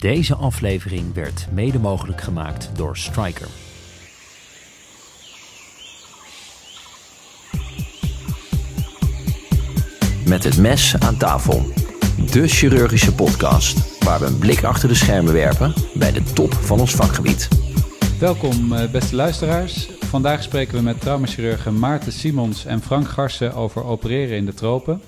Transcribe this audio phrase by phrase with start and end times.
[0.00, 3.48] Deze aflevering werd mede mogelijk gemaakt door Striker.
[10.26, 11.62] Met het mes aan tafel.
[12.32, 16.80] De chirurgische podcast waar we een blik achter de schermen werpen bij de top van
[16.80, 17.48] ons vakgebied.
[18.18, 19.90] Welkom eh, beste luisteraars.
[20.00, 25.00] Vandaag spreken we met traumachirurgen Maarten Simons en Frank Garsen over opereren in de tropen.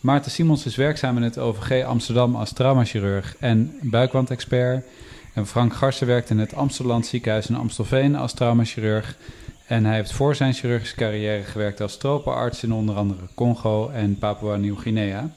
[0.00, 4.86] Maarten Simons is werkzaam in het OVG Amsterdam als traumachirurg en buikwandexpert.
[5.34, 9.16] En Frank Garsen werkt in het Amsterdam ziekenhuis in Amstelveen als traumachirurg.
[9.66, 14.18] En hij heeft voor zijn chirurgische carrière gewerkt als tropenarts in onder andere Congo en
[14.18, 15.30] Papua-Nieuw-Guinea.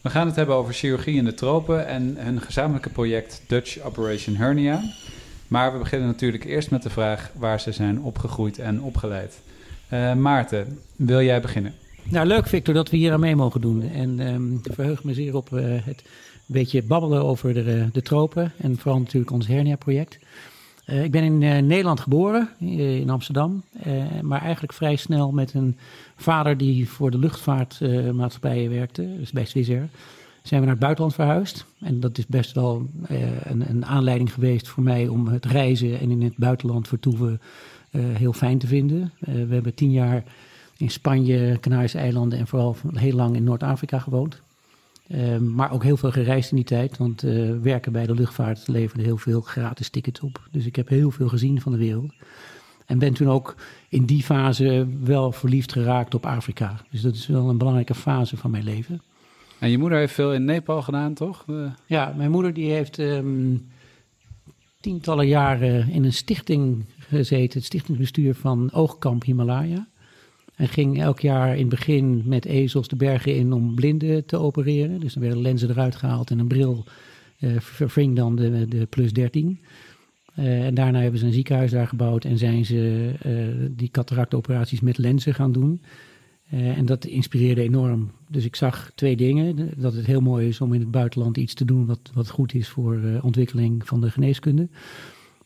[0.00, 4.36] We gaan het hebben over chirurgie in de tropen en hun gezamenlijke project Dutch Operation
[4.36, 4.82] Hernia.
[5.48, 9.40] Maar we beginnen natuurlijk eerst met de vraag waar ze zijn opgegroeid en opgeleid.
[9.92, 11.74] Uh, Maarten, wil jij beginnen?
[12.10, 13.82] Nou, leuk Victor dat we hier aan mee mogen doen.
[13.82, 16.04] En um, verheug me zeer op uh, het
[16.46, 20.18] beetje babbelen over de, de tropen en vooral natuurlijk ons hernia-project.
[20.86, 23.62] Uh, ik ben in Nederland geboren, in Amsterdam,
[24.22, 25.76] maar eigenlijk vrij snel met een
[26.16, 29.88] vader die voor de luchtvaartmaatschappijen werkte, dus bij Swissair
[30.42, 31.64] zijn we naar het buitenland verhuisd.
[31.80, 32.86] En dat is best wel
[33.42, 37.40] een, een, aanleiding geweest voor mij om het reizen en in het buitenland vertoeven
[37.96, 39.12] heel fijn te vinden.
[39.18, 40.24] we hebben tien jaar
[40.76, 44.42] in Spanje, Canarische eilanden en vooral heel lang in Noord-Afrika gewoond.
[45.08, 48.68] Uh, maar ook heel veel gereisd in die tijd, want uh, werken bij de luchtvaart
[48.68, 50.48] leverde heel veel gratis tickets op.
[50.50, 52.12] Dus ik heb heel veel gezien van de wereld.
[52.86, 53.54] En ben toen ook
[53.88, 56.80] in die fase wel verliefd geraakt op Afrika.
[56.90, 59.02] Dus dat is wel een belangrijke fase van mijn leven.
[59.58, 61.44] En je moeder heeft veel in Nepal gedaan, toch?
[61.46, 61.70] De...
[61.86, 63.66] Ja, mijn moeder die heeft um,
[64.80, 69.86] tientallen jaren in een stichting gezeten, het stichtingsbestuur van Oogkamp Himalaya.
[70.56, 74.36] En ging elk jaar in het begin met ezels de bergen in om blinden te
[74.36, 75.00] opereren.
[75.00, 76.84] Dus dan werden lenzen eruit gehaald en een bril
[77.40, 79.60] uh, verving dan de, de plus 13.
[80.38, 84.80] Uh, en daarna hebben ze een ziekenhuis daar gebouwd en zijn ze uh, die cataractoperaties
[84.80, 85.80] met lenzen gaan doen.
[86.50, 88.10] En dat inspireerde enorm.
[88.28, 89.70] Dus ik zag twee dingen.
[89.76, 92.54] Dat het heel mooi is om in het buitenland iets te doen wat, wat goed
[92.54, 94.68] is voor ontwikkeling van de geneeskunde.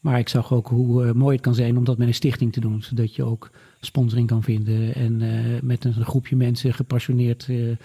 [0.00, 2.60] Maar ik zag ook hoe mooi het kan zijn om dat met een stichting te
[2.60, 2.82] doen.
[2.82, 4.94] Zodat je ook sponsoring kan vinden.
[4.94, 7.76] En uh, met een groepje mensen gepassioneerd uh,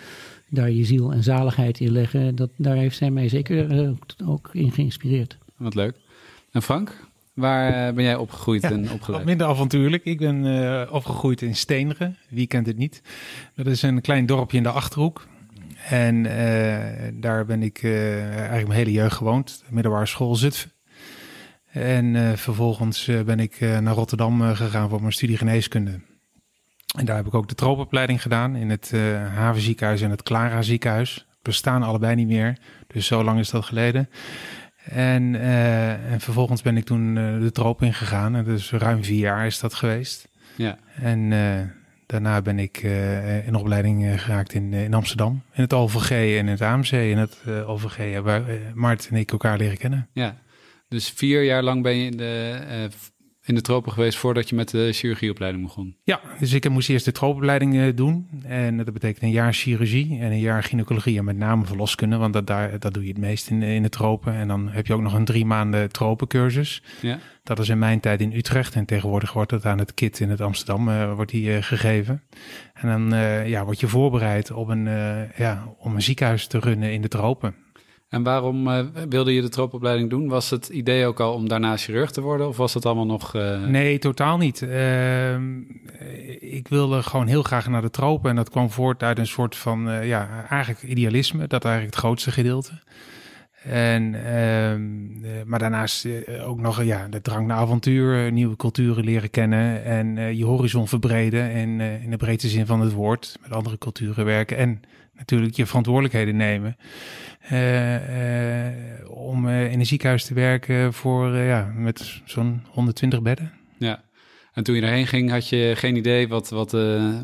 [0.49, 2.35] daar je ziel en zaligheid in leggen.
[2.35, 3.89] Dat, daar heeft zij mij zeker uh,
[4.25, 5.37] ook in geïnspireerd.
[5.55, 5.95] Wat leuk.
[6.51, 9.05] En Frank, waar ben jij opgegroeid ja, en opgeleid?
[9.07, 10.05] Wat minder avontuurlijk.
[10.05, 12.17] Ik ben opgegroeid in Steenderen.
[12.29, 13.01] Wie kent het niet?
[13.55, 15.27] Dat is een klein dorpje in de Achterhoek.
[15.89, 16.23] En
[17.21, 19.63] daar ben ik eigenlijk mijn hele jeugd gewoond.
[19.69, 20.71] Middelbare school Zutphen.
[21.75, 25.99] En uh, vervolgens uh, ben ik uh, naar Rotterdam gegaan voor mijn studie geneeskunde.
[26.97, 28.93] En daar heb ik ook de tropenopleiding gedaan in het
[29.35, 31.27] Havenziekenhuis en het Clara ziekenhuis.
[31.41, 34.09] Bestaan allebei niet meer, dus zo lang is dat geleden.
[34.83, 35.35] En,
[36.05, 38.35] en vervolgens ben ik toen de tropen ingegaan.
[38.35, 40.27] En dus ruim vier jaar is dat geweest.
[40.55, 40.77] Ja.
[41.01, 41.29] En
[42.05, 42.83] daarna ben ik
[43.45, 45.41] in opleiding geraakt in, in Amsterdam.
[45.53, 46.91] In het OVG en in het AMC.
[46.91, 50.07] In het OVG hebben Maarten en ik elkaar leren kennen.
[50.11, 50.37] Ja,
[50.87, 52.83] dus vier jaar lang ben je in de, uh,
[53.45, 55.95] in de tropen geweest voordat je met de chirurgieopleiding begon?
[56.03, 58.27] Ja, dus ik moest eerst de tropenopleiding uh, doen.
[58.43, 62.17] En dat betekent een jaar chirurgie en een jaar gynaecologie en met name verloskunde.
[62.17, 64.33] Want dat, daar, dat doe je het meest in, in de tropen.
[64.33, 66.83] En dan heb je ook nog een drie maanden tropencursus.
[67.01, 67.19] Ja.
[67.43, 68.75] Dat is in mijn tijd in Utrecht.
[68.75, 72.23] En tegenwoordig wordt dat aan het KIT in het Amsterdam uh, wordt die, gegeven.
[72.73, 74.83] En dan ja, word je voorbereid op een,
[75.35, 77.55] ja, om een ziekenhuis te runnen in de tropen.
[78.15, 80.27] En waarom uh, wilde je de troopopleiding doen?
[80.27, 83.35] Was het idee ook al om daarna chirurg te worden of was het allemaal nog...
[83.35, 83.65] Uh...
[83.65, 84.61] Nee, totaal niet.
[84.61, 85.35] Uh,
[86.39, 89.55] ik wilde gewoon heel graag naar de tropen en dat kwam voort uit een soort
[89.55, 91.47] van, eh, ja, eigenlijk idealisme.
[91.47, 92.71] Dat eigenlijk het grootste gedeelte.
[93.63, 96.07] En, ehm, maar daarnaast
[96.45, 101.49] ook nog ja, de drang naar avontuur, nieuwe culturen leren kennen en je horizon verbreden
[101.49, 104.81] en in de breedste zin van het woord met andere culturen werken en
[105.17, 106.77] natuurlijk je verantwoordelijkheden nemen.
[107.51, 113.51] Uh, uh, om uh, in een ziekenhuis te werken voor, ja, met zo'n 120 bedden.
[113.77, 114.03] Ja,
[114.53, 116.71] en toen je erheen ging had je geen idee wat, wat,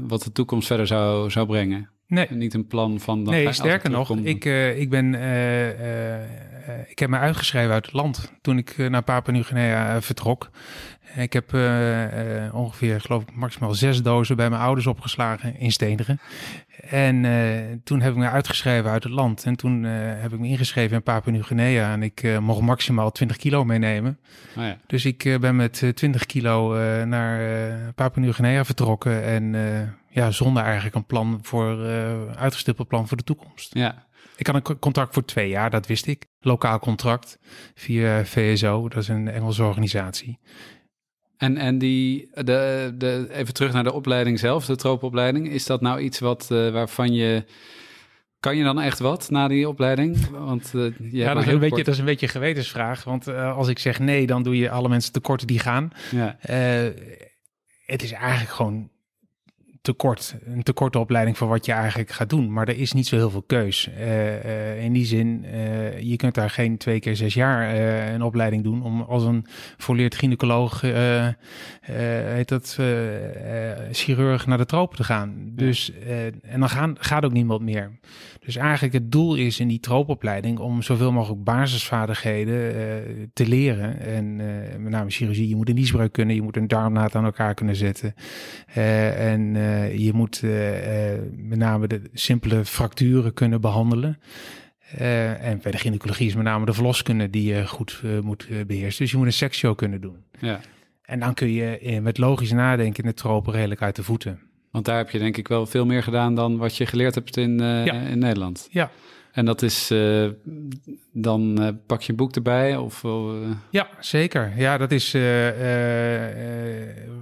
[0.08, 1.90] wat de toekomst verder zou, zou brengen?
[2.08, 2.28] Nee.
[2.30, 3.24] niet een plan van...
[3.24, 4.46] nee, sterker nog, ik,
[4.76, 5.14] ik ben...
[6.88, 10.50] ik heb me uitgeschreven uit het land toen ik naar Papua-Nieuw-Guinea vertrok.
[11.16, 15.72] Ik heb uh, uh, ongeveer, geloof ik, maximaal zes dozen bij mijn ouders opgeslagen in
[15.72, 16.20] Steenderen.
[16.90, 19.44] En uh, toen heb ik me uitgeschreven uit het land.
[19.46, 21.92] En toen heb ik me ingeschreven in Papua-Nieuw-Guinea.
[21.92, 24.20] En ik mocht maximaal 20 kilo meenemen.
[24.58, 24.78] Oh ja.
[24.88, 26.76] Dus ik ben met 20 kilo
[27.06, 29.24] naar Papua-Nieuw-Guinea vertrokken.
[29.24, 29.56] En
[30.10, 31.86] ja, zonder eigenlijk een plan voor,
[32.36, 33.74] uitgestippeld plan voor de toekomst.
[33.74, 34.06] Ja.
[34.36, 36.26] Ik had een contract voor twee jaar, dat wist ik.
[36.44, 37.40] Lokaal contract
[37.76, 40.40] via VSO, dat is een Engelse organisatie.
[41.38, 45.50] En, en die, de, de, even terug naar de opleiding zelf, de tropenopleiding.
[45.50, 47.46] Is dat nou iets wat, uh, waarvan je...
[48.40, 50.30] Kan je dan echt wat na die opleiding?
[50.30, 53.04] Want, uh, ja, dat is, een beetje, dat is een beetje een gewetensvraag.
[53.04, 55.92] Want uh, als ik zeg nee, dan doe je alle mensen tekort die gaan.
[56.12, 56.38] Ja.
[57.86, 58.91] het is eigenlijk gewoon
[59.82, 60.36] tekort.
[60.46, 62.54] Een tekorte opleiding voor wat je eigenlijk gaat doen.
[62.54, 63.90] Maar er is niet zo heel veel keus.
[63.98, 67.76] Uh, uh, in die zin, uh, je kunt daar geen twee keer zes jaar
[68.14, 69.46] een opleiding doen om als een
[69.78, 70.82] volleerd gynaecoloog,
[71.82, 72.80] heet dat,
[73.92, 75.52] chirurg naar de tropen te gaan.
[75.56, 75.92] Dus,
[76.42, 78.00] en dan gaan, gaat ook niemand meer.
[78.40, 84.00] Dus eigenlijk het doel is in die troopopleiding om zoveel mogelijk basisvaardigheden te leren.
[84.00, 84.36] En
[84.82, 87.76] met name chirurgie, je moet een niesbreuk kunnen, je moet een darmnaad aan elkaar kunnen
[87.76, 88.14] zetten.
[88.74, 89.56] en
[89.98, 90.52] je moet uh,
[91.36, 94.20] met name de simpele fracturen kunnen behandelen.
[95.00, 99.02] Uh, en bij de gynaecologie is met name de verloskunde die je goed moet beheersen.
[99.02, 100.18] Dus je moet een seksshow kunnen doen.
[100.40, 100.60] Ja.
[101.02, 104.40] En dan kun je met logisch nadenken de tropen redelijk uit de voeten.
[104.72, 107.38] Want daar heb je denk ik wel veel meer gedaan dan wat je geleerd hebt
[107.38, 107.94] in, ja.
[107.94, 108.68] in Nederland.
[108.72, 108.92] Ja,
[109.32, 110.30] en dat is, uh,
[111.14, 112.78] dan uh, pak je een boek erbij?
[112.78, 113.34] Of, uh...
[113.70, 114.54] Ja, zeker.
[114.58, 115.12] Ja, dat is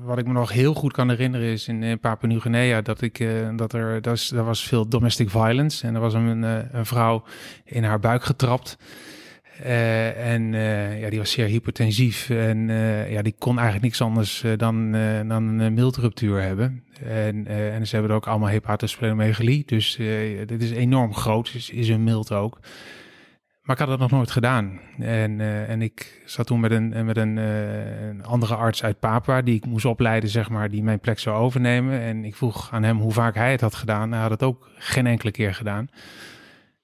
[0.03, 3.73] wat ik me nog heel goed kan herinneren is in, Papua Nieuw-Guinea dat ik dat
[3.73, 6.43] er dat, was veel domestic violence en er was een,
[6.77, 7.23] een vrouw
[7.63, 8.77] in haar buik getrapt.
[9.65, 14.01] Uh, en uh, ja, die was zeer hypertensief en uh, ja, die kon eigenlijk niks
[14.01, 14.91] anders dan,
[15.27, 16.83] dan een mildruptuur hebben.
[17.03, 19.95] En, en ze hebben er ook allemaal hepatosplenomegalie, dus
[20.45, 22.59] dit is enorm groot, is, is een mild ook.
[23.61, 24.79] Maar ik had dat nog nooit gedaan.
[24.99, 29.55] En, en ik zat toen met een, met een, een, andere arts uit Papua, die
[29.55, 31.99] ik moest opleiden, zeg maar, die mijn plek zou overnemen.
[31.99, 34.11] En ik vroeg aan hem hoe vaak hij het had gedaan.
[34.11, 35.89] Hij had het ook geen enkele keer gedaan.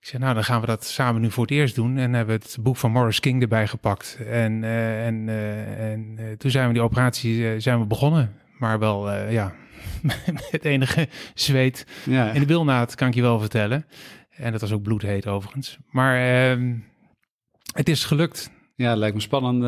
[0.05, 1.97] Ik zei, nou, dan gaan we dat samen nu voor het eerst doen.
[1.97, 4.17] En hebben het boek van Morris King erbij gepakt.
[4.29, 8.35] En, uh, en, uh, en uh, toen zijn we die operatie zijn we begonnen.
[8.59, 9.53] Maar wel, ja,
[10.51, 12.31] met enige zweet ja.
[12.31, 13.85] in de bilnaad, kan ik je wel vertellen.
[14.29, 15.77] En dat was ook bloedheet overigens.
[15.89, 16.75] Maar ehm,
[17.73, 18.51] het is gelukt.
[18.75, 19.61] Ja, lijkt me spannend.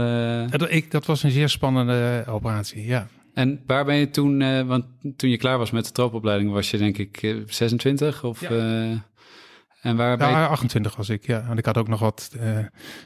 [0.52, 3.08] Dat, ik, dat was een zeer spannende operatie, ja.
[3.34, 4.86] En waar ben je toen, want
[5.16, 8.50] toen je klaar was met de troopopleiding, was je denk ik 26 of...
[8.50, 9.06] Ja.
[9.88, 11.44] En waar ja, 28 was ik, ja.
[11.48, 12.58] Want ik had ook nog wat uh,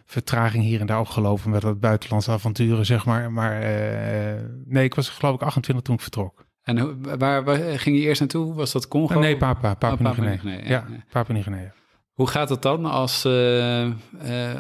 [0.06, 3.32] vertraging hier en daar opgelopen met dat buitenlandse avonturen, zeg maar.
[3.32, 6.46] Maar uh, nee, ik was geloof ik 28 toen ik vertrok.
[6.64, 8.54] En waar, waar, ging je eerst naartoe?
[8.54, 9.20] Was dat Congo?
[9.20, 10.60] Nee, Papa, Papa oh, Nieuw-Guinea.
[10.64, 11.74] Ja, ja, Papa Nieuw-Guinea.
[12.12, 13.94] Hoe gaat het dan als, uh, uh,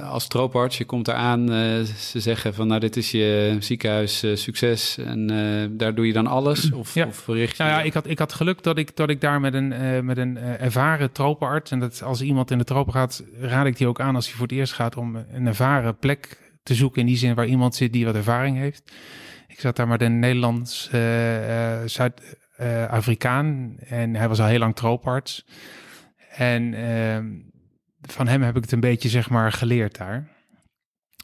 [0.09, 0.77] als trooparts?
[0.77, 5.27] Je komt eraan, uh, ze zeggen van nou dit is je ziekenhuis succes en
[5.77, 6.71] daar doe je dan alles?
[6.71, 7.07] Of, ja.
[7.07, 7.63] of richt je...
[7.63, 10.18] Nou ja, ik had, ik had geluk dat ik, dat ik daar met een, met
[10.18, 11.71] een ervaren tropenarts...
[11.71, 14.36] en dat als iemand in de tropen gaat, raad ik die ook aan als hij
[14.36, 14.98] voor het eerst gaat...
[14.98, 18.57] om een ervaren plek te zoeken in die zin waar iemand zit die wat ervaring
[18.57, 18.92] heeft.
[19.48, 20.89] Ik zat daar met een Nederlands
[21.86, 25.45] Zuid-Afrikaan en hij was al heel lang trooparts...
[26.36, 27.25] En ehm,
[28.01, 30.30] van hem heb ik het een beetje, zeg maar, geleerd daar.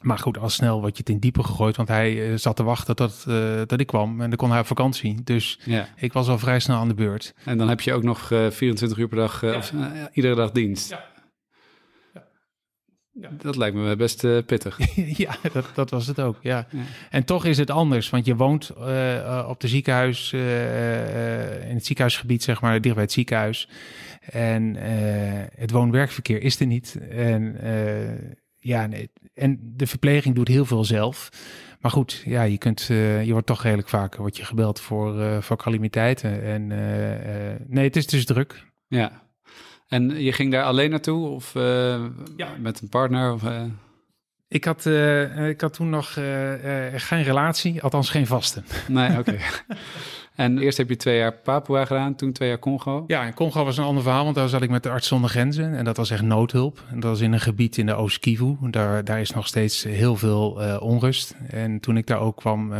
[0.01, 2.63] Maar goed, al snel word je het in diepe gegooid, want hij uh, zat te
[2.63, 5.23] wachten tot, uh, dat ik kwam en dan kon hij op vakantie.
[5.23, 5.87] Dus ja.
[5.95, 7.33] ik was al vrij snel aan de beurt.
[7.43, 9.55] En dan heb je ook nog uh, eh, 24 uur per dag, ja.
[9.55, 9.73] of
[10.13, 10.89] iedere dag dienst.
[10.89, 11.05] Ja.
[13.11, 13.29] Ja.
[13.41, 14.77] Dat lijkt me best pittig.
[15.23, 16.37] ja, dat, dat, was het ook.
[16.41, 16.67] Ja.
[17.09, 18.71] En toch is het anders, want je woont
[19.47, 20.39] op de ziekenhuis, in
[21.73, 23.69] het ziekenhuisgebied, zeg maar, dicht bij het ziekenhuis.
[24.31, 24.75] En
[25.55, 26.97] het woon-werkverkeer is er niet.
[27.09, 27.57] En,
[28.55, 31.29] ja, nee, en de verpleging doet heel veel zelf.
[31.81, 32.81] Maar goed, ja, je, kunt,
[33.23, 36.43] je wordt toch redelijk vaak wordt je gebeld voor, voor calamiteiten.
[36.43, 36.67] En
[37.67, 38.65] nee, het is dus druk.
[38.87, 39.27] Ja,
[39.87, 42.05] en je ging daar alleen naartoe of uh,
[42.37, 42.49] ja.
[42.59, 43.33] met een partner?
[43.33, 43.63] Of, uh...
[44.47, 46.13] Ik, had, uh, ik had toen nog
[46.95, 48.63] geen relatie, althans geen vaste.
[48.87, 49.37] Nee, oké.
[50.37, 53.03] en eerst heb je twee jaar Papua gedaan, toen twee jaar Congo.
[53.07, 55.29] Ja, en Congo was een ander verhaal, want daar zat ik met de arts zonder
[55.29, 55.75] grenzen.
[55.75, 56.83] En dat was echt noodhulp.
[56.89, 58.55] En dat was in een gebied in de Oost-Kivu.
[58.61, 60.49] Daar, daar is nog steeds heel veel
[60.81, 61.35] onrust.
[61.47, 62.73] En toen ik daar ook kwam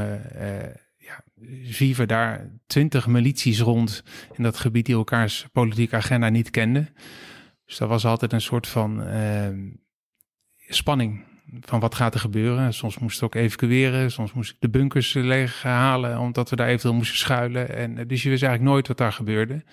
[0.97, 1.23] ja,
[1.63, 6.89] zwieven daar twintig milities rond in dat gebied die elkaars politieke agenda niet kenden.
[7.65, 9.47] Dus dat was altijd een soort van uh,
[10.67, 11.23] spanning
[11.59, 12.73] van wat gaat er gebeuren.
[12.73, 16.67] Soms moest ik ook evacueren, soms moest ik de bunkers leeg halen omdat we daar
[16.67, 17.75] eventueel moesten schuilen.
[17.75, 19.63] En dus je wist eigenlijk nooit wat daar gebeurde.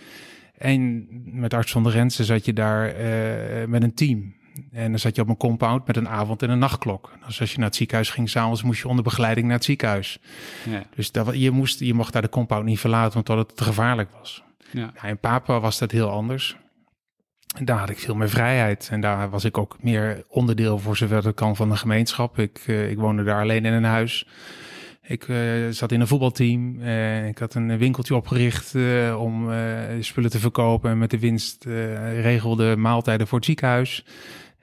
[0.59, 4.35] En met Arts van de Rensen zat je daar uh, met een team.
[4.73, 7.13] En dan zat je op een compound met een avond- en een nachtklok.
[7.27, 10.19] Dus als je naar het ziekenhuis ging s'avonds, moest je onder begeleiding naar het ziekenhuis.
[10.71, 10.83] Ja.
[10.95, 14.11] Dus dat, je, moest, je mocht daar de compound niet verlaten, omdat het te gevaarlijk
[14.19, 14.43] was.
[14.71, 14.93] Ja.
[14.95, 16.57] Nou, in Papua was dat heel anders.
[17.63, 18.89] Daar had ik veel meer vrijheid.
[18.91, 22.39] En daar was ik ook meer onderdeel, voor zover dat kan, van de gemeenschap.
[22.39, 24.29] Ik, uh, ik woonde daar alleen in een huis.
[25.03, 26.81] Ik uh, zat in een voetbalteam.
[26.81, 28.75] Uh, ik had een winkeltje opgericht
[29.17, 29.51] om
[30.01, 30.91] spullen te verkopen.
[30.91, 31.65] En met de winst
[32.21, 34.07] regelde maaltijden voor het ziekenhuis.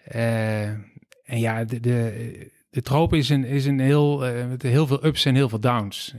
[0.04, 4.18] en ja, de, de, de troop is een, is een heel,
[4.50, 6.14] met heel veel ups en heel veel downs.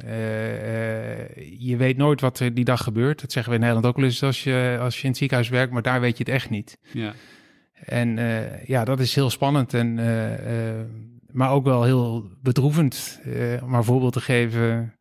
[1.58, 3.20] je weet nooit wat er die dag gebeurt.
[3.20, 5.48] Dat zeggen we in Nederland ook wel eens als je, als je in het ziekenhuis
[5.48, 5.72] werkt.
[5.72, 6.78] Maar daar weet je het echt niet.
[6.92, 7.14] Ja.
[7.84, 8.18] En
[8.66, 9.74] ja, dat is heel spannend.
[9.74, 9.98] En
[11.32, 13.20] maar ook wel heel bedroevend.
[13.26, 14.94] Uh, om een voorbeeld te geven.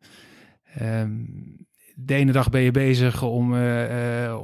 [0.80, 4.38] Um, de ene dag ben je bezig om, uh, uh,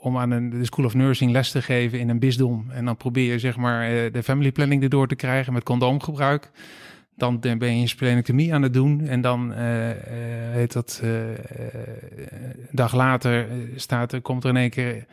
[0.00, 2.66] om aan een, de School of Nursing les te geven in een bisdom.
[2.70, 6.50] En dan probeer je zeg maar de family planning erdoor te krijgen met condoomgebruik.
[7.16, 9.06] Dan ben je splenectomie aan het doen.
[9.06, 9.52] En dan
[10.52, 11.36] heet dat een
[12.70, 15.06] dag later staat, komt er in één keer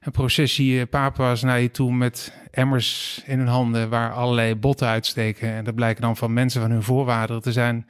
[0.00, 5.52] een processie papa's naar je toe met emmers in hun handen waar allerlei botten uitsteken.
[5.52, 7.86] En dat blijken dan van mensen van hun voorwaarden te zijn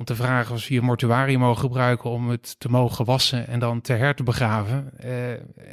[0.00, 3.58] om te vragen of ze je mortuarium mogen gebruiken om het te mogen wassen en
[3.58, 4.90] dan ter her te begraven.
[5.04, 5.10] Uh,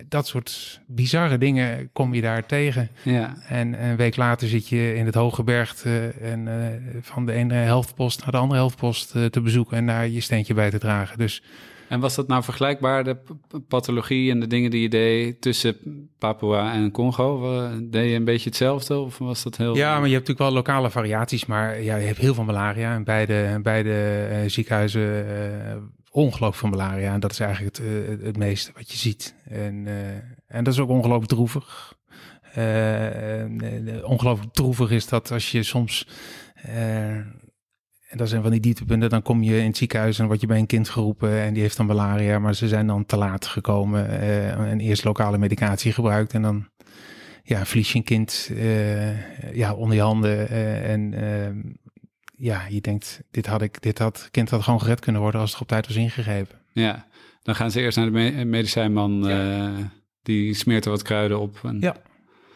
[0.08, 2.90] dat soort bizarre dingen kom je daar tegen.
[3.04, 3.38] Ja.
[3.48, 5.86] En een week later zit je in het Hoge Berg
[6.22, 6.56] en uh,
[7.02, 10.54] van de ene helftpost naar de andere helftpost uh, te bezoeken en daar je steentje
[10.54, 11.18] bij te dragen.
[11.18, 11.44] Dus
[11.89, 13.17] en was dat nou vergelijkbaar, de
[13.67, 15.75] pathologie en de dingen die je deed tussen
[16.17, 17.58] Papua en Congo?
[17.84, 19.75] Deed je een beetje hetzelfde of was dat heel...
[19.75, 22.94] Ja, maar je hebt natuurlijk wel lokale variaties, maar ja, je hebt heel veel malaria.
[22.94, 25.75] En beide, beide uh, ziekenhuizen uh,
[26.12, 27.13] ongelooflijk veel malaria.
[27.13, 29.36] En dat is eigenlijk het, uh, het meeste wat je ziet.
[29.50, 29.88] En,
[30.48, 31.96] en dat is ook ongelooflijk droevig.
[34.03, 36.08] ongelooflijk droevig is dat als je soms
[38.08, 39.10] en dat zijn van die dieptepunten.
[39.10, 41.62] Dan kom je in het ziekenhuis en word je bij een kind geroepen en die
[41.62, 45.92] heeft dan malaria, maar ze zijn dan te laat gekomen uh, en eerst lokale medicatie
[45.92, 46.68] gebruikt en dan
[47.44, 51.58] ja, verlies je een kind uh, ja, onder je handen uh, en ehm,
[52.36, 55.52] ja, je denkt, dit had ik, dit had kind had gewoon gered kunnen worden als
[55.52, 56.58] het op tijd was ingegrepen.
[56.72, 57.08] Ja,
[57.44, 59.72] dan gaan ze eerst naar de medicijnman, ja.
[60.22, 61.60] die smeert er wat kruiden op.
[61.64, 61.96] En, ja.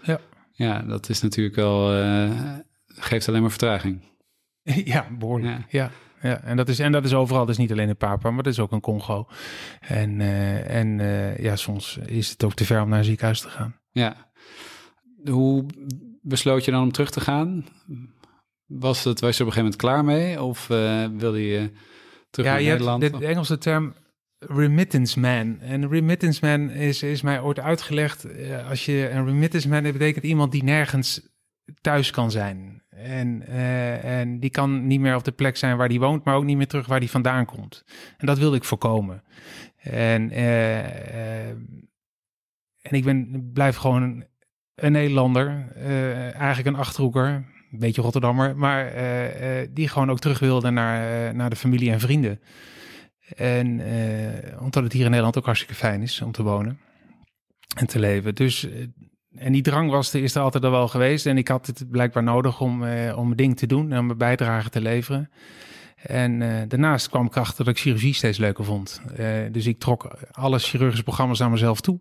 [0.04, 0.20] ja.
[0.52, 1.88] Ja, dat is natuurlijk wel,
[2.88, 4.11] geeft alleen maar vertraging.
[4.94, 5.66] ja, behoorlijk.
[5.70, 5.92] Ja.
[6.22, 6.42] ja.
[6.42, 8.60] en, dat is, en dat is overal, dus niet alleen in Papua, maar dat is
[8.60, 9.28] ook in Congo.
[9.80, 13.40] En, uh, en uh, ja, soms is het ook te ver om naar een ziekenhuis
[13.42, 13.76] te gaan.
[13.92, 14.32] Ja.
[15.30, 15.66] Hoe
[16.22, 17.66] besloot je dan om terug te gaan?
[18.66, 20.44] Was, het, was je op een gegeven moment klaar mee?
[20.44, 21.72] Of uh, wilde je
[22.30, 23.02] terug ja, naar je Nederland?
[23.02, 23.94] Hebt de, de Engelse term
[24.40, 25.60] remittance man.
[25.60, 28.28] En remittance man is, is mij ooit uitgelegd.
[28.70, 31.22] Als je een remittance man, dat betekent iemand die nergens
[31.82, 32.81] thuis kan zijn.
[33.04, 36.36] En, uh, en die kan niet meer op de plek zijn waar die woont, maar
[36.36, 37.84] ook niet meer terug waar die vandaan komt.
[38.18, 39.24] En dat wilde ik voorkomen.
[39.78, 41.48] En, uh, uh,
[42.82, 44.24] en ik ben, blijf gewoon
[44.76, 45.76] een Nederlander,
[46.34, 47.28] eigenlijk een achterhoeker,
[47.72, 48.94] een beetje Rotterdammer, maar
[49.74, 52.42] die gewoon ook terug wilde naar, naar de familie en vrienden.
[53.36, 53.82] En
[54.60, 56.80] omdat het hier in Nederland ook hartstikke fijn is om te wonen
[57.78, 58.36] en te leven.
[58.36, 58.68] Dus
[59.36, 61.26] en die drang was er, is er altijd al wel geweest.
[61.26, 64.06] En ik had het blijkbaar nodig om, eh, om mijn ding te doen en om
[64.06, 65.30] mijn bijdrage te leveren.
[66.02, 69.02] En uh, daarnaast kwam ik achter dat ik chirurgie steeds leuker vond.
[69.20, 72.00] Uh, dus ik trok alle chirurgische programma's naar mezelf toe.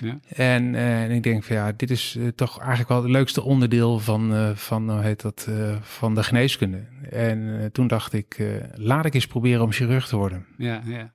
[0.00, 0.18] Ja.
[0.28, 4.52] En, en ik denk van ja, dit is toch eigenlijk wel het leukste onderdeel van,
[4.56, 5.48] van, hoe heet dat,
[5.80, 6.84] van de geneeskunde.
[7.10, 8.42] En toen dacht ik,
[8.74, 10.46] laat ik eens proberen om chirurg te worden.
[10.56, 11.12] Ja, ja.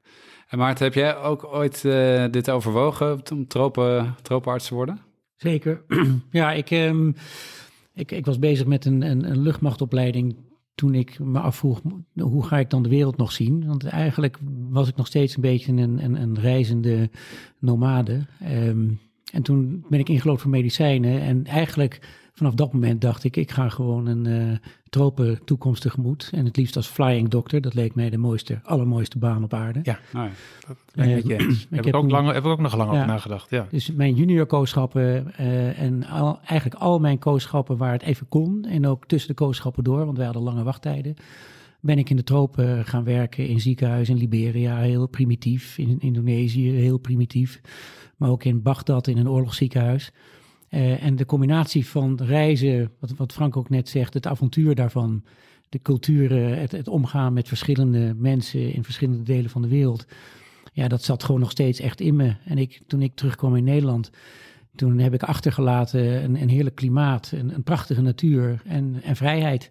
[0.48, 1.82] En Maarten, heb jij ook ooit
[2.32, 5.09] dit overwogen om tropen, tropenarts te worden?
[5.40, 5.82] Zeker.
[6.32, 7.16] ja, ik, um,
[7.94, 10.36] ik, ik was bezig met een, een, een, luchtmachtopleiding
[10.76, 11.82] toen ik me afvroeg,
[12.14, 13.68] hoe ga ik dan de wereld nog zien?
[13.68, 14.38] Want eigenlijk
[14.70, 17.10] was ik nog steeds een beetje een, een, een reizende
[17.60, 18.26] nomade.
[18.52, 19.00] Um,
[19.32, 22.00] en toen ben ik ingelopen voor medicijnen en eigenlijk
[22.34, 24.58] vanaf dat moment dacht ik, ik ga gewoon een uh,
[24.90, 26.30] tropen toekomst tegemoet.
[26.34, 27.62] En het liefst als flying doctor.
[27.62, 29.80] Dat leek mij de mooiste, allermooiste baan op aarde.
[29.84, 30.30] Ja, nou,
[30.68, 33.08] dat uh, ik, heb, ik heb, ook lang, heb ik ook nog lang ja, over
[33.08, 33.50] nagedacht.
[33.50, 33.68] Ja.
[33.70, 38.66] Dus mijn junior kooschappen uh, en al, eigenlijk al mijn kooschappen waar het even kon.
[38.66, 41.16] En ook tussen de kooschappen door, want wij hadden lange wachttijden.
[41.82, 45.78] Ben ik in de tropen gaan werken in ziekenhuizen in Liberia, heel primitief.
[45.78, 47.62] In Indonesië, heel primitief.
[48.18, 50.12] Maar ook in Bagdad in een oorlogsziekenhuis.
[50.70, 55.24] Uh, en de combinatie van reizen, wat, wat Frank ook net zegt, het avontuur daarvan,
[55.70, 60.06] de culturen, het, het, omgaan met verschillende mensen in verschillende delen van de wereld.
[60.74, 62.36] Ja, dat zat gewoon nog steeds echt in me.
[62.46, 64.12] En ik, toen ik terugkwam in Nederland,
[64.76, 69.70] toen heb ik achtergelaten een, een heerlijk klimaat, een, een prachtige natuur en, en vrijheid.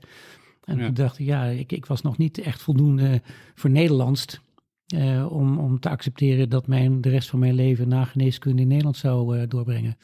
[0.64, 0.84] En ja.
[0.84, 3.22] toen dacht ik, ja, ik, ik was nog niet echt voldoende
[3.54, 4.40] voor Nederlands.
[4.94, 8.68] Uh, om, om te accepteren dat mijn, de rest van mijn leven na geneeskunde in
[8.68, 9.96] Nederland zou uh, doorbrengen.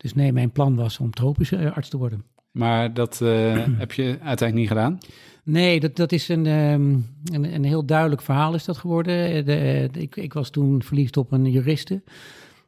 [0.00, 2.24] Dus nee, mijn plan was om tropische arts te worden.
[2.50, 3.18] Maar dat
[3.82, 4.98] heb je uiteindelijk niet gedaan?
[5.44, 6.90] Nee, dat, dat is een, ehm,
[7.24, 9.44] een, een, heel duidelijk verhaal is dat geworden.
[9.44, 12.02] De, ik, ik, was toen verliefd op een juriste.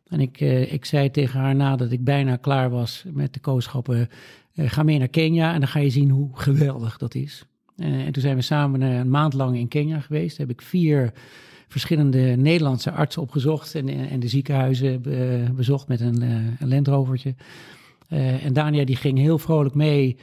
[0.08, 4.08] En ik, ik zei tegen haar nadat ik bijna klaar was met de kooschappen...
[4.56, 7.46] ga mee naar Kenia en dan ga je zien hoe geweldig dat is.
[7.76, 10.36] en toen zijn we samen een maand lang in Kenia geweest.
[10.36, 11.12] heb ik vier
[11.72, 15.02] verschillende Nederlandse artsen opgezocht en, en de ziekenhuizen
[15.56, 16.22] bezocht met een,
[16.58, 17.34] een landrovertje.
[18.08, 20.16] en Dania die ging heel vrolijk mee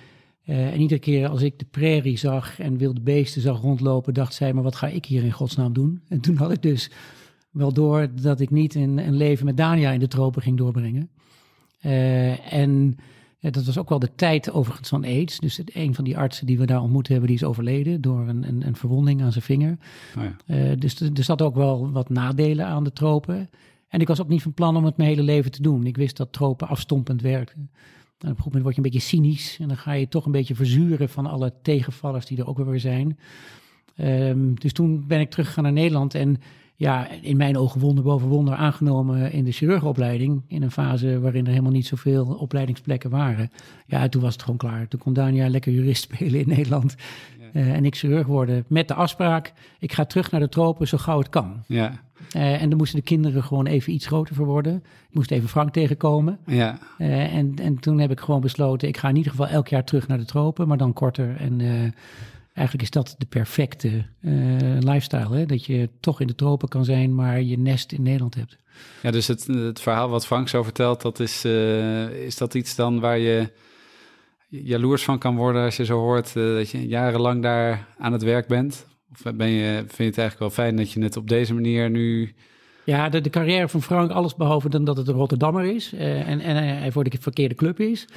[0.49, 4.33] uh, en iedere keer als ik de prairie zag en wilde beesten zag rondlopen, dacht
[4.33, 6.01] zij, maar wat ga ik hier in godsnaam doen?
[6.07, 6.91] En toen had ik dus
[7.51, 11.09] wel door dat ik niet een, een leven met Dania in de tropen ging doorbrengen.
[12.49, 12.97] En
[13.41, 15.39] uh, dat was ook wel de tijd overigens van AIDS.
[15.39, 18.27] Dus het, een van die artsen die we daar ontmoet hebben, die is overleden door
[18.27, 19.77] een, een, een verwonding aan zijn vinger.
[20.17, 20.75] Oh ja.
[20.75, 23.49] dus er zat ook wel wat nadelen aan de tropen.
[23.87, 25.85] En ik was ook niet van plan om het mijn hele leven te doen.
[25.85, 27.69] Ik wist dat tropen afstompend werkten.
[28.19, 30.31] En op een moment word je een beetje cynisch en dan ga je toch een
[30.31, 33.17] beetje verzuren van alle tegenvallers die er ook weer zijn.
[33.97, 36.37] Um, dus toen ben ik teruggegaan naar Nederland en
[36.79, 40.41] ja, in mijn ogen wonder boven wonder aangenomen in de chirurgopleiding.
[40.47, 43.51] In een fase waarin er helemaal niet zoveel opleidingsplekken waren.
[43.85, 44.87] Ja, toen was het gewoon klaar.
[44.87, 46.95] Toen kon Dania lekker jurist spelen in Nederland.
[47.39, 47.61] Ja.
[47.61, 50.97] Uh, en ik chirurg worden met de afspraak, ik ga terug naar de tropen zo
[50.97, 51.63] gauw het kan.
[51.67, 52.01] Ja.
[52.35, 54.75] Uh, en dan moesten de kinderen gewoon even iets groter voor worden.
[55.09, 56.39] Ik moest even Frank tegenkomen.
[56.45, 56.79] Ja.
[56.97, 59.83] Uh, en, en toen heb ik gewoon besloten, ik ga in ieder geval elk jaar
[59.83, 61.35] terug naar de tropen, maar dan korter.
[61.37, 61.61] En
[62.59, 64.05] eigenlijk is dat de perfecte
[64.79, 65.35] lifestyle.
[65.35, 65.45] Hè?
[65.45, 68.57] Dat je toch in de tropen kan zijn, maar je nest in Nederland hebt.
[69.01, 71.45] Ja, dus het, het verhaal wat Frank zo vertelt, dat is,
[72.25, 73.51] is dat iets dan waar je
[74.49, 78.47] jaloers van kan worden als je zo hoort dat je jarenlang daar aan het werk
[78.47, 78.87] bent?
[79.11, 81.89] Of ben je, vind je het eigenlijk wel fijn dat je het op deze manier
[81.89, 82.33] nu...
[82.83, 86.27] Ja, de, de carrière van Frank, alles behalve dan dat het een Rotterdammer is uh,
[86.27, 88.07] en, en hij voor de verkeerde club is,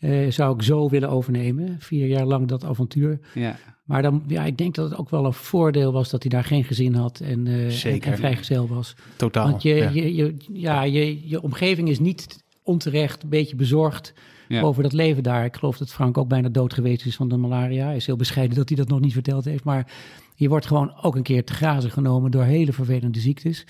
[0.00, 1.76] uh, zou ik zo willen overnemen.
[1.78, 3.18] Vier jaar lang dat avontuur.
[3.34, 3.56] Ja.
[3.84, 6.44] Maar dan, ja, ik denk dat het ook wel een voordeel was dat hij daar
[6.44, 8.06] geen gezin had en, uh, Zeker.
[8.06, 8.94] en, en vrijgezel was.
[9.16, 9.50] Totaal.
[9.50, 9.90] Want je, ja.
[9.90, 14.14] Je, je, ja, je, je omgeving is niet onterecht een beetje bezorgd
[14.48, 14.60] ja.
[14.62, 15.44] over dat leven daar.
[15.44, 17.86] Ik geloof dat Frank ook bijna dood geweest is van de malaria.
[17.86, 19.64] Hij is heel bescheiden dat hij dat nog niet verteld heeft.
[19.64, 19.92] Maar
[20.34, 23.66] je wordt gewoon ook een keer te grazen genomen door hele vervelende ziektes.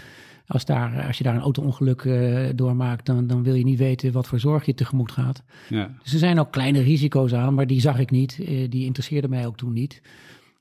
[0.49, 4.13] Als, daar, als je daar een auto-ongeluk uh, doormaakt, dan, dan wil je niet weten
[4.13, 5.43] wat voor zorg je tegemoet gaat.
[5.69, 5.95] Ja.
[6.03, 8.39] Dus er zijn ook kleine risico's aan, maar die zag ik niet.
[8.41, 10.03] Uh, die interesseerde mij ook toen niet.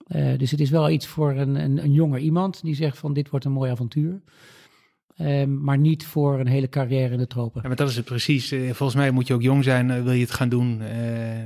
[0.07, 3.13] Uh, dus het is wel iets voor een, een, een jonger iemand die zegt van
[3.13, 4.21] dit wordt een mooi avontuur.
[5.21, 7.61] Um, maar niet voor een hele carrière in de tropen.
[7.61, 8.47] Ja, maar dat is het precies.
[8.49, 10.81] Volgens mij moet je ook jong zijn, uh, wil je het gaan doen.
[10.81, 10.87] Uh,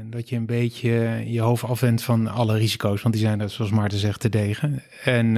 [0.10, 3.01] dat je een beetje je hoofd afwendt van alle risico's.
[3.01, 4.82] Want die zijn er, zoals Maarten zegt, te degen.
[5.04, 5.34] En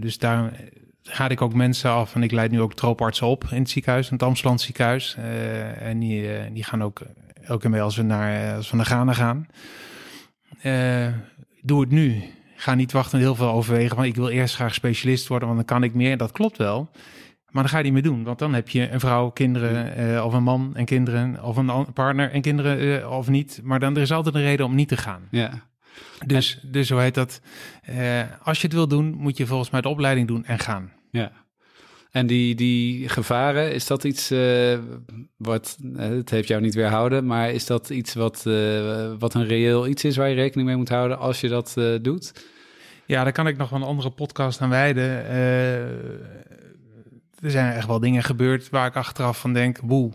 [0.00, 0.60] dus daar
[1.02, 2.14] ga ik ook mensen af.
[2.14, 5.16] En ik leid nu ook troopartsen op in het ziekenhuis, in het Amsterdam ziekenhuis.
[5.78, 7.00] en die, die gaan ook
[7.42, 9.46] elke keer mee als we naar, als we naar Ghana gaan.
[11.62, 12.22] doe het nu
[12.60, 13.96] ga niet wachten en heel veel overwegen.
[13.96, 16.16] Maar ik wil eerst graag specialist worden, want dan kan ik meer.
[16.16, 16.90] Dat klopt wel.
[17.50, 18.24] Maar dan ga je niet meer doen.
[18.24, 22.30] Want dan heb je een vrouw, kinderen, of een man en kinderen, of een partner
[22.30, 23.60] en kinderen, of niet.
[23.62, 25.22] Maar dan er is altijd een reden om niet te gaan.
[25.30, 25.68] Ja.
[26.26, 27.40] Dus, dus hoe heet dat?
[27.90, 30.92] Uh, als je het wil doen, moet je volgens mij de opleiding doen en gaan.
[31.10, 31.32] Ja.
[32.10, 34.78] En die, die gevaren, is dat iets uh,
[35.36, 39.86] wat, het heeft jou niet weerhouden, maar is dat iets wat, uh, wat een reëel
[39.86, 42.32] iets is waar je rekening mee moet houden als je dat doet?
[43.06, 45.24] Ja, daar kan ik nog wel een andere podcast aan wijden.
[47.40, 50.12] er zijn echt wel dingen gebeurd waar ik achteraf van denk, boe,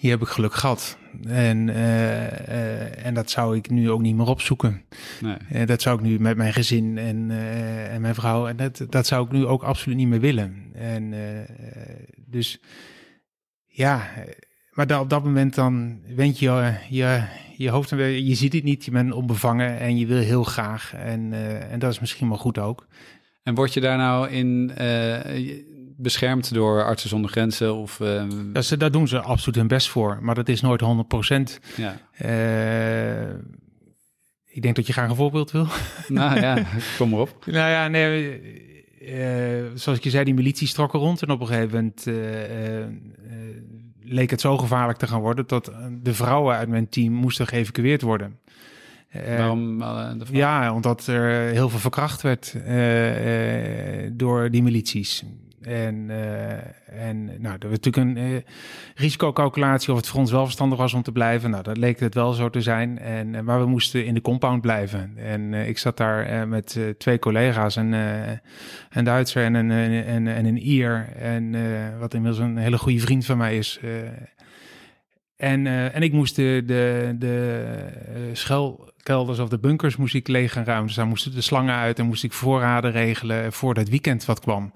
[0.00, 0.98] hier heb ik geluk gehad.
[1.28, 4.82] En, uh, uh, en dat zou ik nu ook niet meer opzoeken.
[5.20, 5.36] Nee.
[5.52, 7.30] Uh, dat zou ik nu met mijn gezin en,
[7.90, 8.48] en mijn vrouw.
[8.48, 10.72] En dat, dat zou ik nu ook absoluut niet meer willen.
[10.72, 11.14] En
[12.16, 12.60] dus
[13.66, 14.10] ja,
[14.70, 17.22] maar da, op dat moment dan wend je je,
[17.56, 20.94] je hoofd en je ziet het niet, je bent onbevangen en je wil heel graag.
[20.94, 21.32] En,
[21.70, 22.86] en dat is misschien wel goed ook.
[23.42, 24.72] En word je daar nou in
[26.02, 27.74] beschermd door Artsen zonder Grenzen?
[27.74, 28.22] Of, uh...
[28.52, 30.86] ja, ze, daar doen ze absoluut hun best voor, maar dat is nooit 100%.
[31.76, 31.96] Ja.
[32.22, 33.34] Uh,
[34.46, 35.66] ik denk dat je graag een voorbeeld wil.
[36.08, 36.64] Nou ja,
[36.96, 37.44] kom maar op.
[37.46, 38.40] nou ja, nee,
[39.00, 42.04] uh, zoals ik je zei, die milities trokken rond en op een gegeven moment
[44.02, 48.02] leek het zo gevaarlijk te gaan worden dat de vrouwen uit mijn team moesten geëvacueerd
[48.02, 48.38] worden.
[49.12, 49.82] Waarom?
[50.32, 52.54] ja, omdat er heel veel verkracht werd
[54.18, 55.24] door die milities.
[55.60, 56.52] En, uh,
[57.06, 58.36] en nou, er was natuurlijk een uh,
[58.94, 61.50] risicocalculatie of het voor ons wel verstandig was om te blijven.
[61.50, 62.98] Nou, dat leek het wel zo te zijn.
[62.98, 65.12] En, uh, maar we moesten in de compound blijven.
[65.16, 67.92] En ik zat daar met twee collega's, een,
[68.90, 69.70] een Duitser en een,
[70.04, 71.08] en, en een Ier.
[71.16, 71.54] En
[71.98, 73.80] wat inmiddels een hele goede vriend van mij is.
[75.36, 80.64] En, en ik moest de, de, de schuilkelders of de bunkers moest ik leeg gaan
[80.64, 80.86] ruimen.
[80.86, 84.40] Dus daar moesten de slangen uit en moest ik voorraden regelen voor dat weekend wat
[84.40, 84.72] kwam.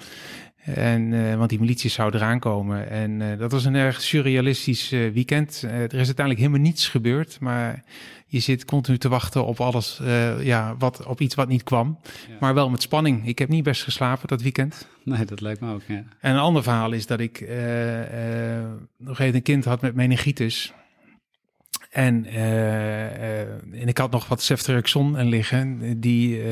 [0.64, 2.90] En, uh, want die milities zouden eraan komen.
[2.90, 5.62] En uh, dat was een erg surrealistisch uh, weekend.
[5.62, 7.40] er is uiteindelijk helemaal niets gebeurd.
[7.40, 7.84] Maar
[8.26, 10.00] je zit continu te wachten op alles,
[10.40, 11.98] ja, wat, op iets wat niet kwam.
[12.02, 12.36] Ja.
[12.40, 13.26] Maar wel met spanning.
[13.26, 14.88] Ik heb niet best geslapen dat weekend.
[15.02, 16.04] Nee, dat lijkt me ook, ja.
[16.20, 17.40] En een ander verhaal is dat ik
[18.96, 20.72] nog even een kind had met meningitis.
[21.90, 22.26] En,
[23.72, 26.00] en ik had nog wat ceftriaxon en liggen.
[26.00, 26.42] Die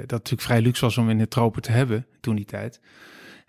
[0.00, 2.80] dat natuurlijk vrij luxe was om in de tropen te hebben toen die tijd.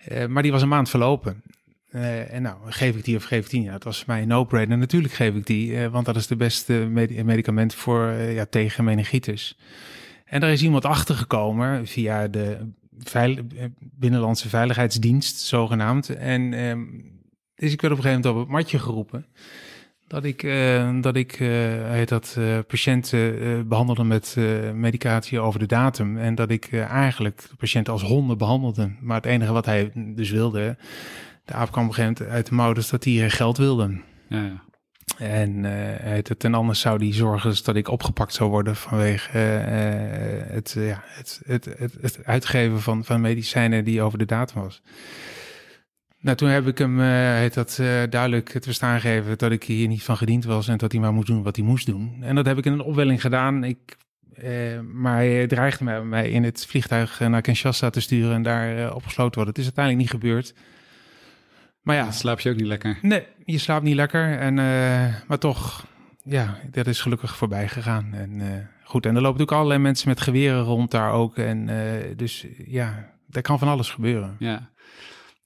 [0.09, 1.43] Uh, maar die was een maand verlopen.
[1.91, 3.63] Uh, en nou, geef ik die of geef ik die?
[3.63, 4.77] Ja, het was voor mij een no-brainer.
[4.77, 8.83] Natuurlijk geef ik die, uh, want dat is de beste med medicament voor, ja, tegen
[8.83, 9.57] meningitis.
[10.25, 12.57] En daar is iemand achter gekomen via de
[13.79, 16.09] Binnenlandse Veiligheidsdienst, zogenaamd.
[16.09, 16.51] En
[17.55, 19.25] dus ik werd op een gegeven moment op het matje geroepen
[20.11, 24.35] dat ik, uh, dat ik uh, dat, uh, patiënten behandelde met
[24.73, 26.17] medicatie over de datum.
[26.17, 28.91] En dat ik eigenlijk de patiënten als honden behandelde.
[29.01, 30.77] Maar het enige wat hij dus wilde,
[31.45, 34.01] de aap kwam op een gegeven moment uit de mouw, dus dat hij geld wilde.
[34.29, 34.63] Ja, ja.
[35.17, 35.63] En
[36.03, 41.03] het, en anders zou die zorgen dus dat ik opgepakt zou worden vanwege het, ja,
[41.05, 44.81] het, het, het, het, uitgeven van, van medicijnen die over de datum was.
[46.21, 49.63] Nou, toen heb ik hem, uh, heet dat, uh, duidelijk te verstaan gegeven dat ik
[49.63, 52.17] hier niet van gediend was en dat hij maar moest doen wat hij moest doen.
[52.21, 53.63] En dat heb ik in een opwelling gedaan.
[53.63, 53.97] Ik,
[54.43, 58.93] uh, maar hij dreigde mij, mij in het vliegtuig naar Kinshasa te sturen en daar
[58.93, 59.53] opgesloten worden.
[59.53, 60.53] Het is uiteindelijk niet gebeurd.
[61.81, 62.03] Maar ja.
[62.03, 62.97] Dan slaap je ook niet lekker?
[63.01, 64.37] Nee, je slaapt niet lekker.
[64.37, 64.53] En,
[65.27, 65.85] maar toch,
[66.23, 68.13] ja, dat is gelukkig voorbij gegaan.
[68.13, 71.37] En goed, en er lopen ook allerlei mensen met geweren rond daar ook.
[71.37, 71.69] En
[72.15, 74.35] dus ja, er kan van alles gebeuren.
[74.39, 74.69] Ja.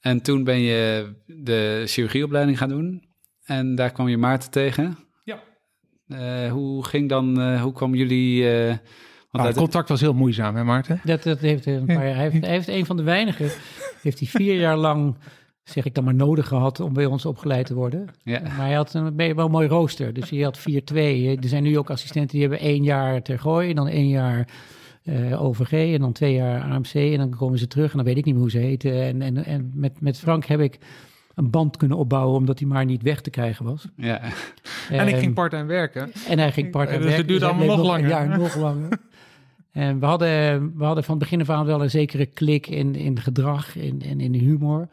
[0.05, 3.03] En toen ben je de chirurgieopleiding gaan doen.
[3.45, 4.97] En daar kwam je Maarten tegen.
[5.23, 5.39] Ja.
[6.07, 8.43] Uh, hoe ging dan, uh, hoe kwam jullie...
[8.43, 8.79] Uh, want
[9.31, 11.01] ah, het contact was heel moeizaam, hè Maarten?
[11.03, 12.15] Dat, dat heeft een paar jaar.
[12.15, 13.49] Hij heeft, hij heeft een van de weinigen,
[14.01, 15.15] heeft hij vier jaar lang,
[15.63, 18.07] zeg ik dan maar, nodig gehad om bij ons opgeleid te worden.
[18.23, 18.39] Ja.
[18.41, 20.13] Maar hij had een wel een mooi rooster.
[20.13, 21.37] Dus hij had vier twee.
[21.37, 24.47] Er zijn nu ook assistenten die hebben één jaar ter gooi, dan één jaar
[25.05, 28.17] uh, OVG en dan twee jaar AMC en dan komen ze terug en dan weet
[28.17, 29.03] ik niet meer hoe ze heten.
[29.03, 30.77] En, en, en met, met Frank heb ik
[31.35, 33.87] een band kunnen opbouwen omdat hij maar niet weg te krijgen was.
[33.95, 34.21] Ja.
[34.89, 36.11] en ik ging part-time werken.
[36.27, 37.27] En hij ging part-time dus werken.
[37.27, 38.07] Dus het duurde allemaal nog, langer.
[38.07, 38.89] Ja, nog langer.
[39.71, 42.95] En we hadden, we hadden van het begin af aan wel een zekere klik in,
[42.95, 44.87] in gedrag en in, in, humor.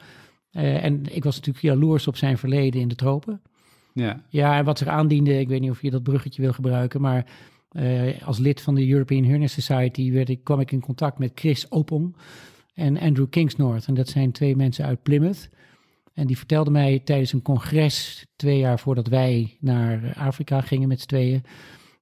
[0.52, 3.40] Uh, en ik was natuurlijk jaloers op zijn verleden in de tropen.
[3.92, 4.22] Ja.
[4.28, 7.26] ja, en wat zich aandiende, ik weet niet of je dat bruggetje wil gebruiken, maar
[7.72, 11.32] uh, als lid van de European Hernia Society werd ik, kwam ik in contact met
[11.34, 12.16] Chris Opong
[12.74, 13.86] en Andrew Kingsnorth.
[13.86, 15.50] En dat zijn twee mensen uit Plymouth.
[16.14, 21.00] En die vertelden mij tijdens een congres, twee jaar voordat wij naar Afrika gingen met
[21.00, 21.42] z'n tweeën,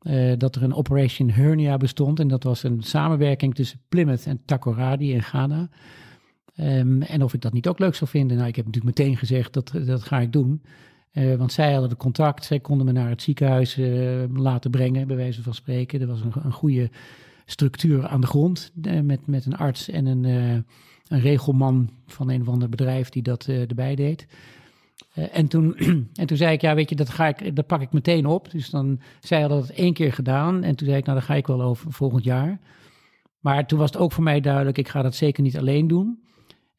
[0.02, 2.20] uh, dat er een Operation Hernia bestond.
[2.20, 5.68] En dat was een samenwerking tussen Plymouth en Takoradi in Ghana.
[6.56, 8.36] Um, en of ik dat niet ook leuk zou vinden.
[8.36, 10.62] Nou, ik heb natuurlijk meteen gezegd dat dat ga ik doen.
[11.12, 15.06] Uh, want zij hadden de contact, zij konden me naar het ziekenhuis uh, laten brengen,
[15.06, 16.00] bij wijze van spreken.
[16.00, 16.90] Er was een, een goede
[17.44, 22.40] structuur aan de grond uh, met, met een arts en een, een regelman van een
[22.40, 24.26] of ander bedrijf die dat erbij deed.
[25.14, 25.76] en, toen,
[26.20, 28.50] en toen zei ik, ja weet je, dat, ga ik, dat pak ik meteen op.
[28.50, 31.34] Dus dan, zij hadden dat één keer gedaan en toen zei ik, nou dan ga
[31.34, 32.60] ik wel over volgend jaar.
[33.40, 36.18] Maar toen was het ook voor mij duidelijk, ik ga dat zeker niet alleen doen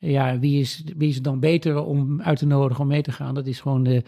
[0.09, 3.11] ja, wie is, wie is het dan beter om uit te nodigen om mee te
[3.11, 3.33] gaan?
[3.33, 4.03] Dat is gewoon de,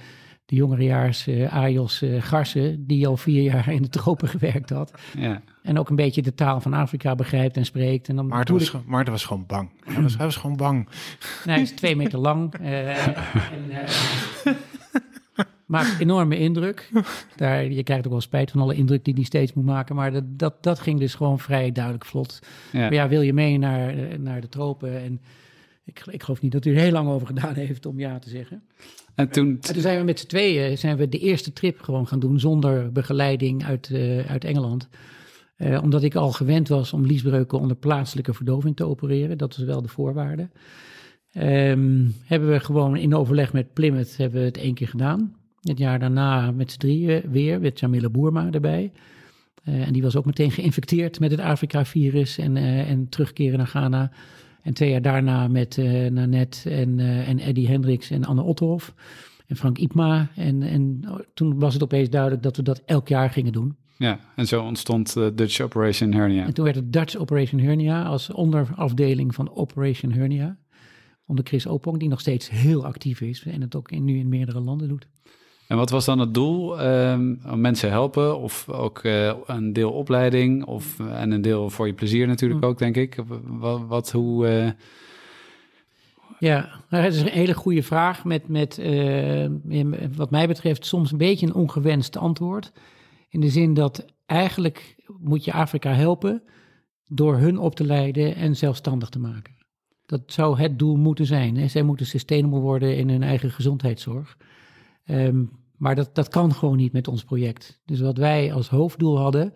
[0.45, 4.93] de jongerejaars uh, Ajos uh, Garsen, die al vier jaar in de tropen gewerkt had.
[5.17, 5.41] Ja.
[5.61, 8.09] En ook een beetje de taal van Afrika begrijpt en spreekt.
[8.09, 8.85] En dan Maarten, was, ik...
[8.85, 9.69] Maarten was gewoon bang.
[9.83, 10.87] Hij was, hij was gewoon bang.
[11.45, 12.59] Nou, hij is twee meter lang.
[12.61, 13.15] Uh, en,
[15.65, 16.89] maakt enorme indruk.
[17.35, 19.95] Daar, je krijgt ook wel spijt van alle indruk die hij steeds moet maken.
[19.95, 22.39] Maar dat, dat, dat ging dus gewoon vrij duidelijk vlot.
[22.71, 22.79] Ja.
[22.79, 25.21] Maar ja, wil je mee naar, naar de tropen en
[25.85, 28.29] ik, ik geloof niet dat u er heel lang over gedaan heeft om ja te
[28.29, 28.63] zeggen.
[29.15, 32.07] En toen, en toen zijn we met z'n tweeën zijn we de eerste trip gewoon
[32.07, 34.89] gaan doen zonder begeleiding uit, uh, uit Engeland.
[35.57, 39.37] Uh, omdat ik al gewend was om liesbreuken onder plaatselijke verdoving te opereren.
[39.37, 40.49] Dat was wel de voorwaarde.
[41.37, 45.35] Um, hebben we gewoon in overleg met Plymouth hebben we het één keer gedaan.
[45.61, 48.91] Het jaar daarna met z'n drieën weer, met Jamila Boerma erbij.
[49.65, 54.11] Uh, en die was ook meteen geïnfecteerd met het Afrika-virus en, en terugkeren naar Ghana.
[54.63, 58.93] En twee jaar daarna met uh, Nanette en, uh, en Eddie Hendricks en Anne Otterhoff
[59.47, 60.29] en Frank Ipma.
[60.35, 63.75] En, en toen was het opeens duidelijk dat we dat elk jaar gingen doen.
[63.97, 66.45] Ja, en zo ontstond de Dutch Operation Hernia.
[66.45, 70.57] En toen werd het Dutch Operation Hernia als onderafdeling van Operation Hernia.
[71.25, 74.29] Onder Chris Opong, die nog steeds heel actief is en het ook in, nu in
[74.29, 75.07] meerdere landen doet.
[75.67, 76.85] En wat was dan het doel?
[76.85, 81.93] Um, mensen helpen of ook uh, een deel opleiding of, en een deel voor je
[81.93, 82.67] plezier natuurlijk hm.
[82.67, 83.17] ook, denk ik.
[83.43, 84.47] Wat, wat hoe...
[84.47, 84.69] Uh...
[86.39, 88.81] Ja, nou, dat is een hele goede vraag met, met
[90.15, 92.71] wat mij betreft soms een beetje een ongewenst antwoord.
[93.29, 96.43] In de zin dat eigenlijk moet je Afrika helpen
[97.07, 99.53] door hun op te leiden en zelfstandig te maken.
[100.05, 101.57] Dat zou het doel moeten zijn.
[101.57, 101.67] Hè?
[101.67, 104.37] Zij moeten sustainable worden in hun eigen gezondheidszorg.
[105.05, 107.81] Um, maar dat, dat kan gewoon niet met ons project.
[107.85, 109.53] Dus wat wij als hoofddoel hadden,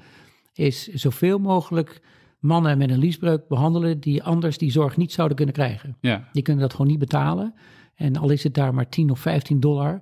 [0.53, 2.01] is zoveel mogelijk
[2.39, 5.97] mannen met een liesbreuk behandelen die anders die zorg niet zouden kunnen krijgen.
[6.01, 6.29] Ja.
[6.31, 7.53] Die kunnen dat gewoon niet betalen.
[7.95, 10.01] En al is het daar maar 10 of 15 dollar,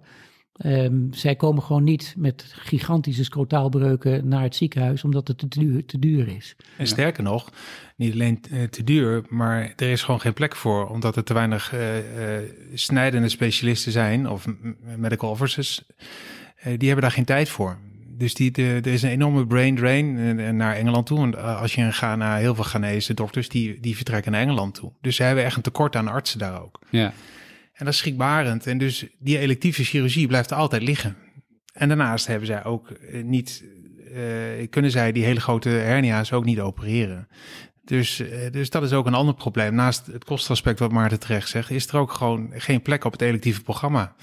[0.64, 5.86] Um, zij komen gewoon niet met gigantische scrotaalbreuken naar het ziekenhuis, omdat het te duur,
[5.86, 6.56] te duur is.
[6.78, 7.50] En sterker nog,
[7.96, 11.34] niet alleen eh, te duur, maar er is gewoon geen plek voor, omdat er te
[11.34, 12.04] weinig uh, uh,
[12.74, 14.46] snijdende specialisten zijn, of
[14.98, 15.84] medical officers,
[16.64, 17.78] die hebben daar geen tijd voor.
[18.18, 21.24] Dus die, de, er is een enorme brain drain naar Engeland toe.
[21.24, 24.92] En als je gaat naar heel veel Ghanese dokters, die, die vertrekken naar Engeland toe.
[25.02, 26.80] Dus ze hebben echt een tekort aan artsen daar ook.
[26.90, 27.14] Ja.
[27.76, 28.68] En dat is schrikbarend.
[28.68, 31.16] En dus die electieve chirurgie blijft altijd liggen.
[31.74, 33.64] En daarnaast hebben zij ook eh, niet,
[34.12, 37.28] uh, kunnen zij die hele grote hernia's ook niet opereren.
[37.84, 39.76] Dus, uh, dus dat is ook een ander probleem.
[39.76, 43.22] Naast het kostaspect wat Maarten terecht zegt, is er ook gewoon geen plek op het
[43.22, 44.16] electieve programma.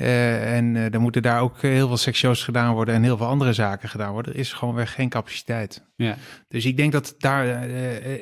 [0.00, 3.26] Uh, en uh, dan moeten daar ook heel veel sectio's gedaan worden en heel veel
[3.26, 4.32] andere zaken gedaan worden.
[4.32, 5.84] Er is gewoon weer geen capaciteit.
[5.96, 6.16] Ja.
[6.48, 7.46] Dus ik denk dat daar,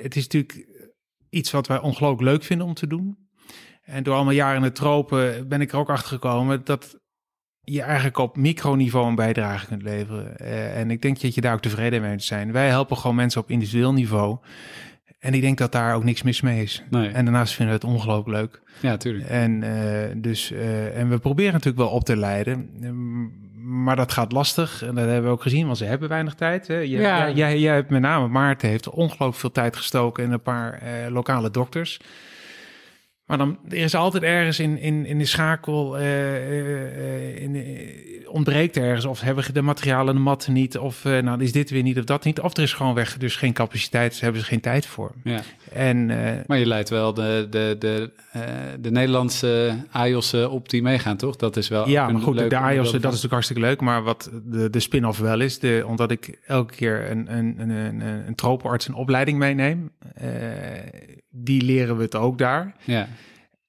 [0.02, 0.66] het is natuurlijk
[1.30, 3.21] iets wat wij ongelooflijk leuk vinden om te doen.
[3.84, 7.00] En door allemaal jaren in de tropen ben ik er ook achter gekomen dat
[7.60, 10.34] je eigenlijk op microniveau een bijdrage kunt leveren.
[10.40, 12.52] Uh, en ik denk dat je daar ook tevreden mee moet zijn.
[12.52, 14.38] Wij helpen gewoon mensen op individueel niveau.
[15.18, 16.82] En ik denk dat daar ook niks mis mee is.
[16.90, 17.08] Nee.
[17.08, 18.62] En daarnaast vinden we het ongelooflijk leuk.
[18.80, 19.28] Ja, tuurlijk.
[19.28, 19.70] En, uh,
[20.16, 22.70] dus, uh, en we proberen natuurlijk wel op te leiden.
[23.64, 24.82] Maar dat gaat lastig.
[24.82, 26.66] En dat hebben we ook gezien, want ze hebben weinig tijd.
[26.66, 26.76] Hè.
[26.76, 27.30] Je, ja.
[27.30, 31.50] jij, jij hebt met name, Maarten heeft ongelooflijk veel tijd gestoken in een paar lokale
[31.50, 32.00] dokters.
[33.26, 37.64] Maar dan er is altijd ergens in, in, in de schakel, uh, in,
[38.26, 39.04] ontbreekt ergens.
[39.04, 40.78] Of hebben de materialen, de matten niet.
[40.78, 42.40] Of nou is dit weer niet of dat niet.
[42.40, 44.10] Of er is gewoon weg, dus geen capaciteit.
[44.10, 45.12] Dus hebben ze geen tijd voor.
[45.24, 45.40] Ja.
[45.72, 46.06] En,
[46.46, 48.10] maar je leidt wel de, de, de,
[48.80, 51.36] de Nederlandse AIOS'en op die meegaan, toch?
[51.36, 53.80] Dat is wel Ja, maar goed, de AIOS'en, dat is natuurlijk hartstikke leuk.
[53.80, 57.70] Maar wat de, de spin-off wel is, de, omdat ik elke keer een, een, een,
[57.70, 59.90] een, een tropenarts een opleiding meeneem.
[61.32, 62.76] Die leren we het ook daar.
[62.84, 63.08] Ja.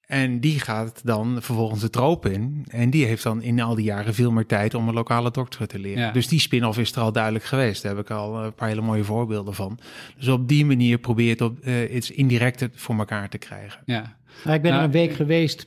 [0.06, 2.64] En die gaat dan vervolgens de troop in.
[2.68, 5.66] En die heeft dan in al die jaren veel meer tijd om een lokale dokter
[5.66, 6.02] te leren.
[6.02, 6.12] Ja.
[6.12, 7.82] Dus die spin-off is er al duidelijk geweest.
[7.82, 9.78] Daar heb ik al een paar hele mooie voorbeelden van.
[10.16, 13.80] Dus op die manier probeer je het op uh, iets indirect voor elkaar te krijgen.
[13.84, 14.16] Ja.
[14.44, 15.66] Nou, ik ben er een week geweest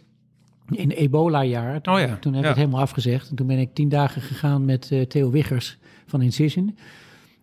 [0.71, 1.81] in ebola-jaar.
[1.81, 2.17] Toen, oh ja.
[2.19, 2.47] toen heb ik ja.
[2.47, 3.29] het helemaal afgezegd.
[3.29, 6.77] En toen ben ik tien dagen gegaan met uh, Theo Wiggers van Incision.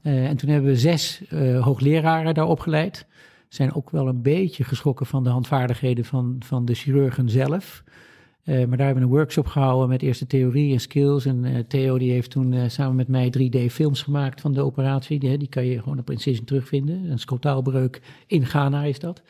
[0.03, 1.23] Uh, en toen hebben we zes
[1.61, 3.07] hoogleraren daar opgeleid
[3.55, 7.85] zijn ook wel een beetje geschrokken van de handvaardigheden van, van de chirurgen zelf.
[8.45, 11.25] Uh, maar daar hebben we een workshop gehouden met eerste theorie en skills.
[11.25, 15.19] En uh, Theo die heeft toen uh, samen met mij 3D-films gemaakt van de operatie.
[15.19, 17.11] Die, die kan je gewoon op Incision terugvinden.
[17.11, 19.23] Een scotaalbreuk in Ghana is dat.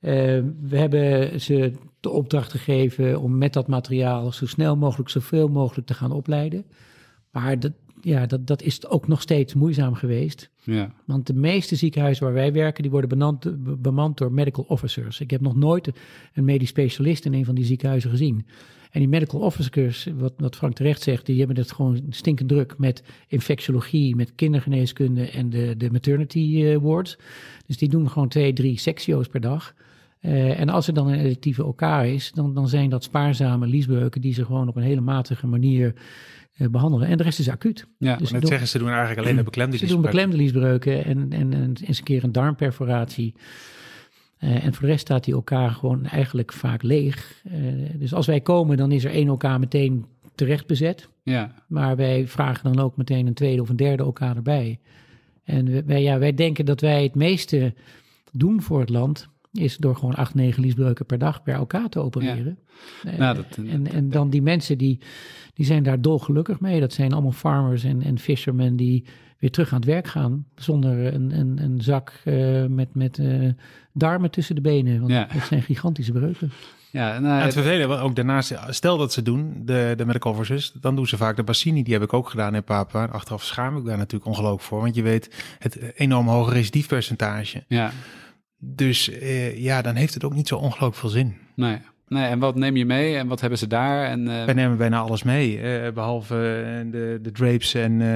[0.00, 5.86] we hebben ze de opdracht gegeven om met dat materiaal zo snel mogelijk, zoveel mogelijk
[5.86, 6.64] te gaan opleiden.
[7.30, 7.72] Maar dat,
[8.04, 10.50] ja, dat, dat is ook nog steeds moeizaam geweest.
[10.62, 10.92] Ja.
[11.04, 13.46] Want de meeste ziekenhuizen waar wij werken, die worden benand,
[13.82, 15.20] bemand door medical officers.
[15.20, 15.90] Ik heb nog nooit
[16.34, 18.46] een medisch specialist in een van die ziekenhuizen gezien.
[18.90, 22.78] En die medical officers, wat, wat Frank terecht zegt, die hebben het gewoon stinkend druk
[22.78, 27.18] met infectiologie, met kindergeneeskunde en de, de maternity wards.
[27.66, 29.74] Dus die doen gewoon twee, drie sectio's per dag.
[30.20, 34.20] Uh, en als er dan een electieve OK is, dan, dan zijn dat spaarzame liesbreuken
[34.20, 35.94] die ze gewoon op een hele matige manier
[36.56, 37.08] behandelen.
[37.08, 37.86] En de rest is acuut.
[37.98, 41.32] Ja, dus net zeggen, ze doen eigenlijk alleen de beklemde Ze doen beklemde liesbreuken en,
[41.32, 43.34] en, en eens een keer een darmperforatie.
[44.40, 47.42] Uh, en voor de rest staat die OK gewoon eigenlijk vaak leeg.
[47.94, 51.08] dus als wij komen, dan is er één OK meteen terecht bezet.
[51.22, 51.54] Ja.
[51.66, 54.78] Maar wij vragen dan ook meteen een tweede of een derde OK erbij.
[55.44, 57.74] En wij, ja, wij denken dat wij het meeste
[58.32, 61.98] doen voor het land is door gewoon acht, negen liesbreuken per dag per elkaar te
[62.00, 62.58] opereren.
[63.02, 63.16] Ja.
[63.16, 64.98] Nou, dat, en, en dan die mensen die,
[65.54, 66.80] die zijn daar dolgelukkig mee.
[66.80, 69.04] Dat zijn allemaal farmers en, en fishermen die
[69.38, 70.46] weer terug aan het werk gaan.
[70.54, 73.50] Zonder een, een, een zak uh, met, met uh,
[73.92, 75.00] darmen tussen de benen.
[75.00, 75.28] Want ja.
[75.32, 76.50] dat zijn gigantische breuken.
[76.90, 80.72] Ja, nou, en het vervelende, ook daarnaast, stel dat ze doen, de, de medical officers,
[80.80, 83.04] dan doen ze vaak de Bassini, die heb ik ook gedaan in Papa.
[83.04, 87.64] Achteraf schaam ik daar natuurlijk ongelooflijk voor, want je weet het enorm hoge recidiefpercentage.
[87.68, 87.92] Ja.
[88.64, 91.36] Dus uh, ja, dan heeft het ook niet zo ongelooflijk veel zin.
[91.54, 91.78] Nee.
[92.08, 94.04] Nee, en wat neem je mee en wat hebben ze daar?
[94.04, 94.44] En, uh...
[94.44, 96.34] Wij nemen bijna alles mee, uh, behalve
[96.90, 98.06] de, de drapes en uh,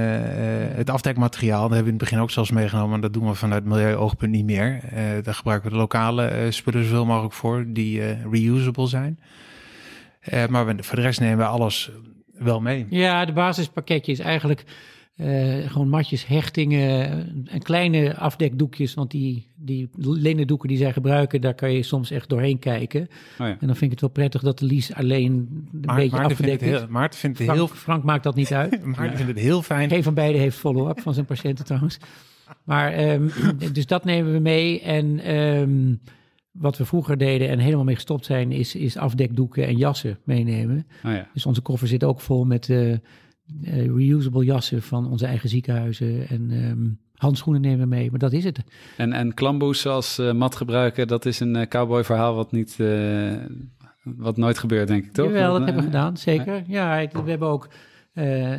[0.76, 1.61] het afdekmateriaal.
[1.61, 4.30] Dat hebben we in het begin ook zelfs meegenomen, maar dat doen we vanuit milieu-oogpunt
[4.30, 4.80] niet meer.
[5.22, 9.18] daar gebruiken we de lokale spullen zoveel mogelijk voor, die reusable zijn.
[10.48, 11.90] maar we, voor de rest nemen we alles
[12.32, 12.87] wel mee.
[12.90, 14.64] Ja, de basispakketje is eigenlijk
[15.20, 18.94] uh, gewoon matjes, hechtingen en kleine afdekdoekjes.
[18.94, 23.00] Want die, die linnendoeken die zij gebruiken, daar kan je soms echt doorheen kijken.
[23.00, 23.07] Oh
[23.46, 23.57] ja.
[23.61, 26.62] En dan vind ik het wel prettig dat de Lies alleen een beetje Maarten afgedekt
[26.62, 27.76] vindt het Maarten vindt het Frank, heel...
[27.76, 28.85] Frank maakt dat niet uit.
[28.85, 29.16] Maarten ja.
[29.16, 29.88] vindt het heel fijn.
[29.88, 31.98] Geen van beiden heeft follow-up van zijn patiënten trouwens.
[32.64, 33.31] Maar um,
[33.72, 34.81] dus dat nemen we mee.
[34.81, 36.00] En um,
[36.50, 40.87] wat we vroeger deden en helemaal mee gestopt zijn, is, is afdekdoeken en jassen meenemen.
[41.04, 41.28] Oh ja.
[41.33, 42.68] Dus onze koffer zit ook vol met...
[42.68, 42.96] Uh,
[43.96, 48.44] reusable jassen van onze eigen ziekenhuizen en um, handschoenen nemen we mee, maar dat is
[48.44, 48.61] het.
[48.96, 52.76] En, en klamboes als uh, mat gebruiken, dat is een uh, cowboy verhaal wat niet,
[54.02, 55.26] wat nooit gebeurt, denk ik, toch?
[55.26, 56.62] Jawel, dat hebben we gedaan, zeker.
[56.66, 57.68] Ja, we hebben ook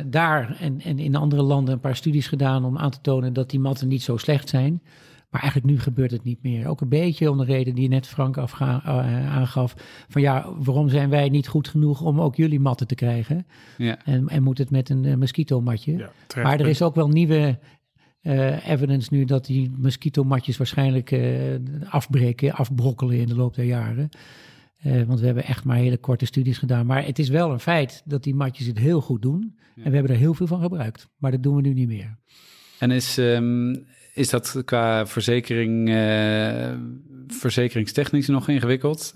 [0.06, 3.50] daar en, en in andere landen een paar studies gedaan om aan te tonen dat
[3.50, 4.82] die matten niet zo slecht zijn.
[5.30, 6.66] Maar eigenlijk nu gebeurt het niet meer.
[6.66, 9.74] Ook een beetje om de reden die net Frank afga, uh, aangaf.
[10.08, 13.46] Van ja, waarom zijn wij niet goed genoeg om ook jullie matten te krijgen?
[13.78, 14.04] Ja.
[14.04, 15.96] En, en moet het met een uh, mosquito-matje?
[15.96, 16.10] Ja,
[16.42, 17.58] maar er is ook wel nieuwe
[18.22, 21.20] uh, evidence nu dat die mosquito-matjes waarschijnlijk
[21.88, 24.08] afbreken, afbrokkelen in de loop der jaren.
[24.82, 26.86] want we hebben echt maar hele korte studies gedaan.
[26.86, 29.58] Maar het is wel een feit dat die matjes het heel goed doen.
[29.76, 31.08] En we hebben er heel veel van gebruikt.
[31.16, 32.16] Maar dat doen we nu niet meer.
[32.78, 33.86] En is, um,
[34.20, 36.72] is dat qua verzekering, uh,
[37.28, 39.12] verzekeringstechnisch nog ingewikkeld?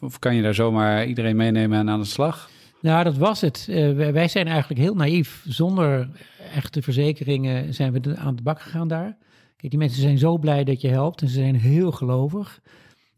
[0.00, 2.50] Of kan je daar zomaar iedereen meenemen en aan de slag?
[2.80, 3.66] Nou, dat was het.
[3.70, 5.44] Uh, wij zijn eigenlijk heel naïef.
[5.48, 6.08] Zonder
[6.54, 9.16] echte verzekeringen zijn we aan de bak gegaan daar.
[9.56, 12.60] Kijk, die mensen zijn zo blij dat je helpt en ze zijn heel gelovig.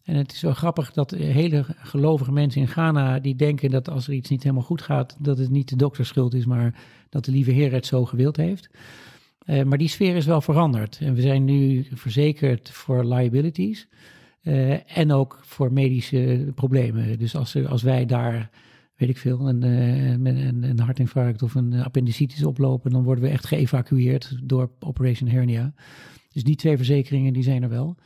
[0.05, 4.07] En het is zo grappig dat hele gelovige mensen in Ghana die denken dat als
[4.07, 6.75] er iets niet helemaal goed gaat, dat het niet de dokters schuld is, maar
[7.09, 8.69] dat de lieve Heer het zo gewild heeft.
[9.47, 10.99] Uh, maar die sfeer is wel veranderd.
[11.01, 13.89] En we zijn nu verzekerd voor liabilities.
[14.43, 17.19] Uh, en ook voor medische problemen.
[17.19, 18.51] Dus als, als wij daar,
[18.97, 23.47] weet ik veel, een, een, een hartinfarct of een appendicitis oplopen, dan worden we echt
[23.47, 25.75] geëvacueerd door Operation Hernia.
[26.33, 27.97] Dus die twee verzekeringen die zijn er wel.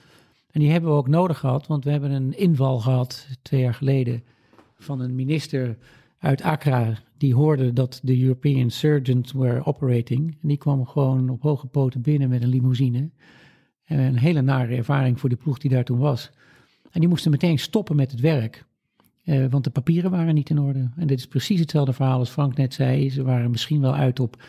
[0.50, 3.74] En die hebben we ook nodig gehad, want we hebben een inval gehad twee jaar
[3.74, 4.22] geleden
[4.78, 5.78] van een minister
[6.18, 10.36] uit Accra, die hoorde dat de European surgeons were operating.
[10.42, 13.10] En die kwam gewoon op hoge poten binnen met een limousine.
[13.84, 16.30] En een hele nare ervaring voor de ploeg die daar toen was.
[16.90, 18.66] En die moesten meteen stoppen met het werk.
[19.24, 20.90] Eh, want de papieren waren niet in orde.
[20.96, 23.10] En dit is precies hetzelfde verhaal als Frank net zei.
[23.10, 24.42] Ze waren misschien wel uit op,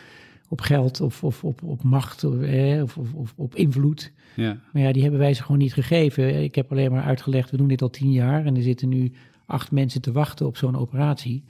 [0.48, 4.12] op geld of, of op, op macht eh, of, of, of, op invloed.
[4.36, 4.60] Ja.
[4.72, 6.42] Maar ja, die hebben wij ze gewoon niet gegeven.
[6.42, 8.44] Ik heb alleen maar uitgelegd, we doen dit al tien jaar.
[8.44, 9.12] En er zitten nu
[9.50, 11.44] acht mensen te wachten op zo'n operatie.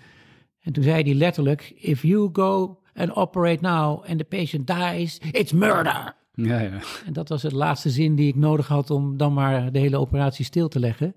[0.60, 5.18] En toen zei hij letterlijk: If you go and operate now and the patient dies,
[5.30, 6.18] it's murder.
[6.34, 6.78] Ja, ja.
[7.06, 9.98] En dat was het laatste zin die ik nodig had om dan maar de hele
[9.98, 11.14] operatie stil te leggen.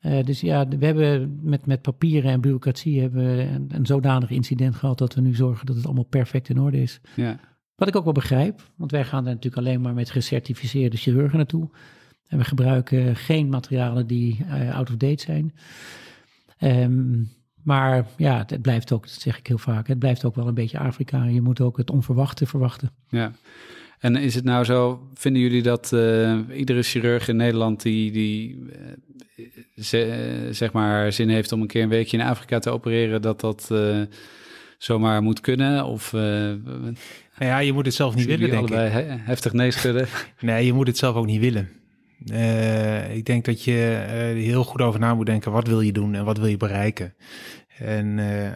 [0.00, 4.30] Uh, dus ja, we hebben met, met papieren en bureaucratie hebben we een, een, zodanig
[4.30, 7.00] incident gehad dat we nu zorgen dat het allemaal perfect in orde is.
[7.16, 7.38] Ja.
[7.74, 11.36] Wat ik ook wel begrijp, want wij gaan er natuurlijk alleen maar met gecertificeerde chirurgen
[11.36, 11.70] naartoe.
[12.30, 15.54] En we gebruiken geen materialen die uh, out of date zijn.
[16.60, 17.30] Um,
[17.62, 20.54] maar ja, het blijft ook, dat zeg ik heel vaak, het blijft ook wel een
[20.54, 21.24] beetje Afrika.
[21.24, 22.90] Je moet ook het onverwachte verwachten.
[23.08, 23.32] Ja.
[23.98, 28.62] En is het nou zo, vinden jullie dat uh, iedere chirurg in Nederland die, die
[29.94, 30.02] uh,
[30.50, 33.68] zeg maar zin heeft om een keer een weekje in Afrika te opereren, dat dat
[33.72, 34.00] uh,
[34.78, 35.84] zomaar moet kunnen?
[35.84, 36.94] Of, nou
[37.38, 39.20] ja, je moet het zelf niet willen, denk allebei ik.
[39.20, 40.06] heftig nee schudden?
[40.40, 41.79] nee, je moet het zelf ook niet willen.
[42.26, 45.52] Uh, ik denk dat je uh, heel goed over na moet denken.
[45.52, 47.14] Wat wil je doen en wat wil je bereiken?
[47.78, 48.50] En uh,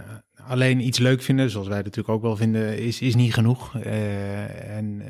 [0.47, 3.79] alleen iets leuk vinden, zoals wij natuurlijk ook wel vinden, is, is niet genoeg.
[3.79, 5.03] en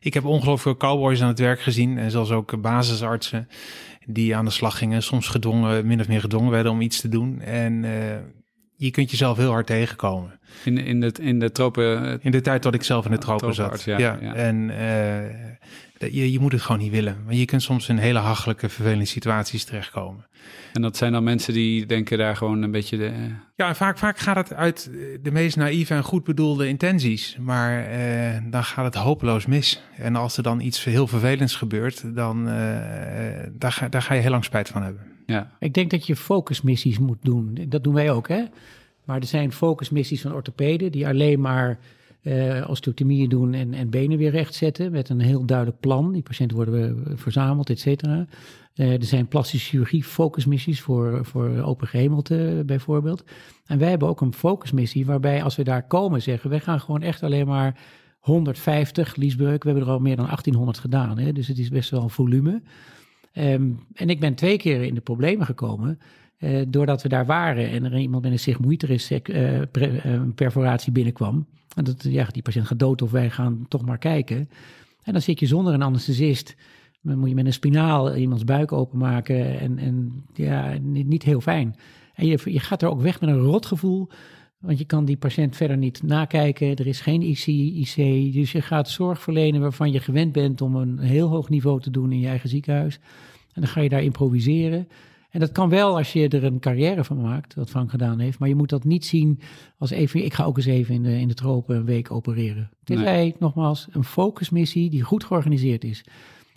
[0.00, 1.98] ik heb ongelooflijk veel cowboys aan het werk gezien.
[1.98, 3.48] En zelfs ook basisartsen
[4.06, 5.02] die aan de slag gingen.
[5.02, 7.40] Soms gedwongen, min of meer gedwongen werden om iets te doen.
[7.40, 7.84] En
[8.76, 10.40] je kunt jezelf heel hard tegenkomen.
[10.64, 12.18] In, in, de, in de tropen?
[12.22, 13.82] In de tijd dat ik zelf in de tropen zat.
[13.82, 14.18] Ja, ja.
[14.20, 14.34] ja.
[14.34, 14.70] En
[16.12, 17.16] je, je moet het gewoon niet willen.
[17.24, 20.26] Maar je kunt soms in hele hachelijke, vervelende situaties terechtkomen.
[20.72, 23.12] En dat zijn dan mensen die denken daar gewoon een beetje de...
[23.56, 24.90] Ja, vaak, vaak gaat het uit
[25.22, 27.36] de meest naïeve en goed bedoelde intenties.
[27.40, 29.82] Maar eh, dan gaat het hopeloos mis.
[29.96, 32.54] En als er dan iets heel vervelends gebeurt, dan uh,
[33.52, 35.02] daar, ga, daar ga je heel lang spijt van hebben.
[35.26, 35.50] Ja.
[35.58, 37.58] Ik denk dat je focusmissies moet doen.
[37.68, 38.44] Dat doen wij ook, hè?
[39.04, 41.78] Maar er zijn focusmissies van orthopeden die alleen maar
[42.24, 46.12] uh, osteotomieën doen en, en benen weer recht zetten met een heel duidelijk plan.
[46.12, 48.26] Die patiënten worden verzameld, et cetera.
[48.74, 53.24] Uh, er zijn plastische chirurgie focusmissies voor, voor open gehemelte bijvoorbeeld.
[53.66, 57.02] En wij hebben ook een focusmissie waarbij als we daar komen zeggen, wij gaan gewoon
[57.02, 57.80] echt alleen maar
[58.18, 59.62] 150 liesbreuk.
[59.62, 61.32] We hebben er al meer dan 1800 gedaan, hè?
[61.32, 62.62] dus het is best wel een volume.
[63.34, 65.98] Um, en ik ben twee keer in de problemen gekomen.
[66.44, 69.60] Uh, doordat we daar waren en er iemand met een sigmoideris uh,
[70.34, 71.46] perforatie binnenkwam.
[71.74, 74.48] En dat, ja, die patiënt gaat dood of wij gaan toch maar kijken.
[75.02, 76.56] En dan zit je zonder een anesthesist.
[77.02, 79.60] Dan moet je met een spinaal iemands buik openmaken.
[79.60, 81.76] En, en ja, niet, niet heel fijn.
[82.14, 84.08] En je, je gaat er ook weg met een rotgevoel.
[84.58, 86.76] Want je kan die patiënt verder niet nakijken.
[86.76, 88.32] Er is geen IC, IC.
[88.32, 91.90] Dus je gaat zorg verlenen waarvan je gewend bent om een heel hoog niveau te
[91.90, 92.98] doen in je eigen ziekenhuis.
[93.52, 94.88] En dan ga je daar improviseren.
[95.34, 98.38] En dat kan wel als je er een carrière van maakt, wat Frank gedaan heeft.
[98.38, 99.40] Maar je moet dat niet zien
[99.78, 102.70] als even, ik ga ook eens even in de, in de tropen een week opereren.
[102.84, 103.34] Dit nee.
[103.38, 106.04] nogmaals, een focusmissie die goed georganiseerd is.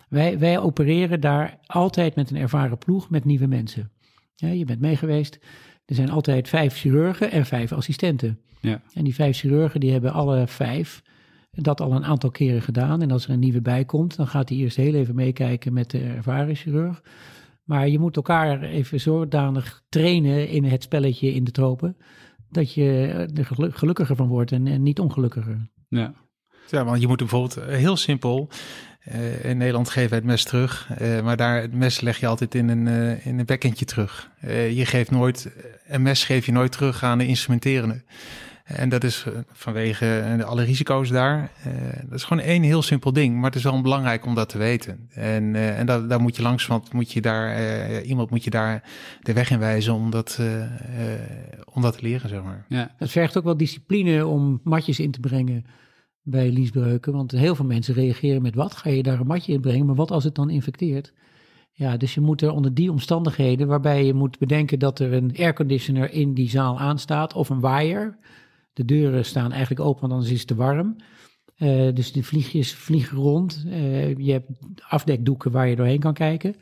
[0.08, 3.90] Wij, wij opereren daar altijd met een ervaren ploeg met nieuwe mensen.
[4.34, 5.38] Ja, je bent mee geweest.
[5.84, 8.38] Er zijn altijd vijf chirurgen en vijf assistenten.
[8.60, 8.82] Ja.
[8.92, 11.02] En die vijf chirurgen die hebben alle vijf
[11.50, 13.02] dat al een aantal keren gedaan.
[13.02, 15.90] En als er een nieuwe bij komt, dan gaat hij eerst heel even meekijken met
[15.90, 17.02] de ervaren chirurg.
[17.68, 21.96] Maar je moet elkaar even zodanig trainen in het spelletje in de tropen.
[22.50, 22.86] Dat je
[23.34, 25.70] er gelukkiger van wordt en, en niet ongelukkiger.
[25.88, 26.14] Ja.
[26.70, 28.48] ja, want je moet bijvoorbeeld eh, heel simpel.
[29.08, 30.88] Uh, in Nederland geven we het mes terug.
[31.00, 34.30] Uh, maar daar het mes leg je altijd in een, uh, in een bekkentje terug.
[34.70, 35.56] je geeft nooit,
[35.86, 38.02] een mes geef je nooit terug aan de instrumenterende.
[38.68, 41.50] En dat is eh, vanwege eh, alle risico's daar.
[41.66, 44.48] Uh, dat is gewoon één heel simpel ding, maar het is wel belangrijk om dat
[44.48, 45.08] te weten.
[45.10, 48.44] En, uh, en dat, daar moet je langs, want moet je daar, uh, iemand moet
[48.44, 48.82] je daar
[49.20, 50.40] de weg in wijzen om dat,
[51.72, 52.64] om dat te leren, zeg maar.
[52.68, 52.94] Ja.
[52.96, 55.64] Het vergt ook wel discipline om matjes in te brengen
[56.22, 57.12] bij liesbreuken.
[57.12, 58.76] Want heel veel mensen reageren met wat?
[58.76, 59.86] Ga je daar een matje in brengen?
[59.86, 61.12] Maar wat als het dan infecteert?
[61.72, 65.32] Ja, dus je moet er onder die omstandigheden, waarbij je moet bedenken dat er een
[65.36, 68.18] airconditioner in die zaal aanstaat of een waaier
[68.78, 70.96] de deuren staan eigenlijk open, want anders is het te warm.
[71.58, 73.62] Uh, dus de vliegjes vliegen rond.
[73.66, 74.50] Uh, je hebt
[74.88, 76.56] afdekdoeken waar je doorheen kan kijken.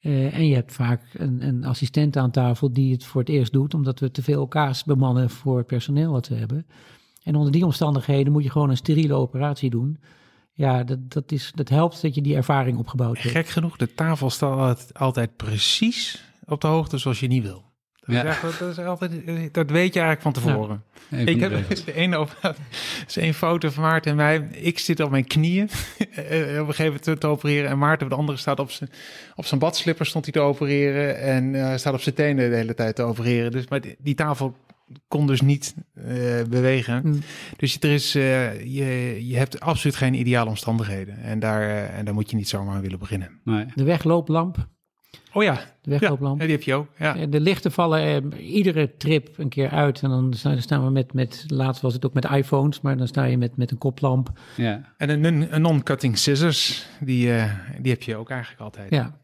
[0.00, 3.52] Uh, en je hebt vaak een, een, assistent aan tafel die het voor het eerst
[3.52, 6.66] doet, omdat we te veel kaas bemannen voor het personeel wat we hebben.
[7.22, 9.98] En onder die omstandigheden moet je gewoon een steriele operatie doen.
[10.52, 13.34] Ja, dat, dat, is, dat helpt dat je die ervaring opgebouwd hebt.
[13.34, 17.72] Gek genoeg, de tafel staat altijd precies op de hoogte zoals je niet wil.
[18.06, 18.24] Dat, ja.
[18.24, 19.12] is dat, is altijd,
[19.54, 20.82] dat weet je eigenlijk van tevoren.
[21.10, 21.52] ik heb
[21.94, 22.56] een, op,
[23.06, 24.48] is een foto van Maarten en mij.
[24.52, 27.70] Ik zit op mijn knieën eh, op een gegeven moment te, opereren.
[27.70, 28.90] En Maarten op de andere staat op zijn,
[29.34, 31.20] op zijn badslipper stond hij te opereren.
[31.20, 33.50] En uh, staat op zijn tenen de hele tijd te opereren.
[33.50, 34.56] Dus, maar die, die tafel
[35.08, 36.04] kon dus niet uh,
[36.48, 37.00] bewegen.
[37.04, 37.20] Mm.
[37.56, 41.22] Dus er is, uh, je, je hebt absoluut geen ideale omstandigheden.
[41.22, 43.40] En daar, uh, en daar moet je niet zomaar willen beginnen.
[43.44, 43.66] Nee.
[43.74, 44.68] De weglooplamp
[45.32, 45.60] Oh ja.
[45.82, 46.40] De weglooplamp.
[46.40, 46.86] Ja, die heb je ook.
[46.98, 47.26] Ja.
[47.26, 50.02] De lichten vallen eh, iedere trip een keer uit.
[50.02, 53.24] En dan staan we met, met, laatst was het ook met iPhones, maar dan sta
[53.24, 54.30] je met, met een koplamp.
[54.56, 54.92] Ja.
[54.96, 58.90] En een, een non-cutting scissors, die, uh, die heb je ook eigenlijk altijd.
[58.90, 59.18] Ja.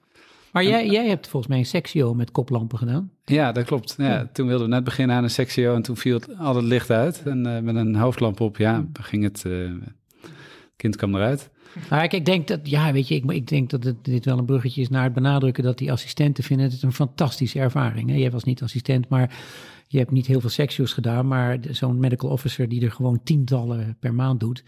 [0.53, 3.11] Maar jij, jij hebt volgens mij een sectio met koplampen gedaan.
[3.25, 3.95] Ja, dat klopt.
[3.99, 6.65] Ja, Toen wilden we net beginnen aan een sectio en toen viel het, al het
[6.65, 7.23] licht uit.
[7.25, 9.71] En uh, met een hoofdlamp op, ja, ging het, uh,
[10.77, 11.51] kind kwam eruit.
[11.91, 14.39] Nou, ik, ik denk dat, ja, weet je, ik, ik denk dat het, dit wel
[14.39, 18.11] een bruggetje is naar het benadrukken dat die assistenten vinden het een fantastische ervaring.
[18.11, 18.17] Hè?
[18.17, 19.39] Jij was niet assistent, maar
[19.87, 23.97] je hebt niet heel veel sectio's gedaan, maar zo'n medical officer die er gewoon tientallen
[24.01, 24.65] per maand doet,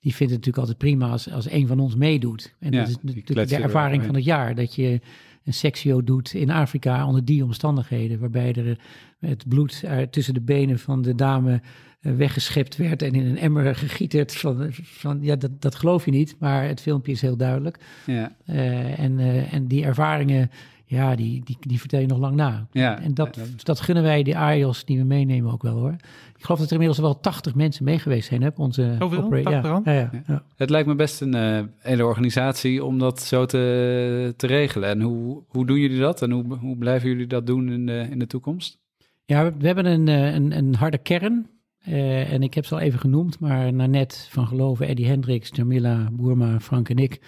[0.00, 2.54] die vindt het natuurlijk altijd prima als, als een van ons meedoet.
[2.58, 5.00] En dat is natuurlijk de ervaring van het jaar, dat je
[5.44, 8.78] een sectio doet in Afrika onder die omstandigheden, waarbij er
[9.18, 11.60] het bloed tussen de benen van de dame
[12.00, 14.36] weggeschept werd en in een emmer gegieterd.
[14.36, 17.78] Van, van, ja, dat, dat geloof je niet, maar het filmpje is heel duidelijk.
[18.06, 18.32] Ja.
[18.46, 20.50] Uh, en, uh, en die ervaringen,
[20.84, 22.66] ja, die, die, die vertel je nog lang na.
[22.72, 23.00] Ja.
[23.00, 25.92] En dat, dat gunnen wij de AIOS die we meenemen ook wel hoor.
[26.36, 28.96] Ik geloof dat er inmiddels wel 80 mensen mee geweest zijn op onze?
[29.42, 29.82] Ja.
[29.84, 34.46] Ja, ja, Het lijkt me best een uh, hele organisatie om dat zo te, te
[34.46, 34.88] regelen.
[34.88, 38.06] En hoe, hoe doen jullie dat en hoe, hoe blijven jullie dat doen in de,
[38.10, 38.78] in de toekomst?
[39.24, 41.46] Ja, we, we hebben een, een, een harde kern
[41.88, 46.10] uh, en ik heb ze al even genoemd, maar Nanette van Geloven, Eddie Hendricks, Jamila
[46.12, 47.20] Boerma, Frank en ik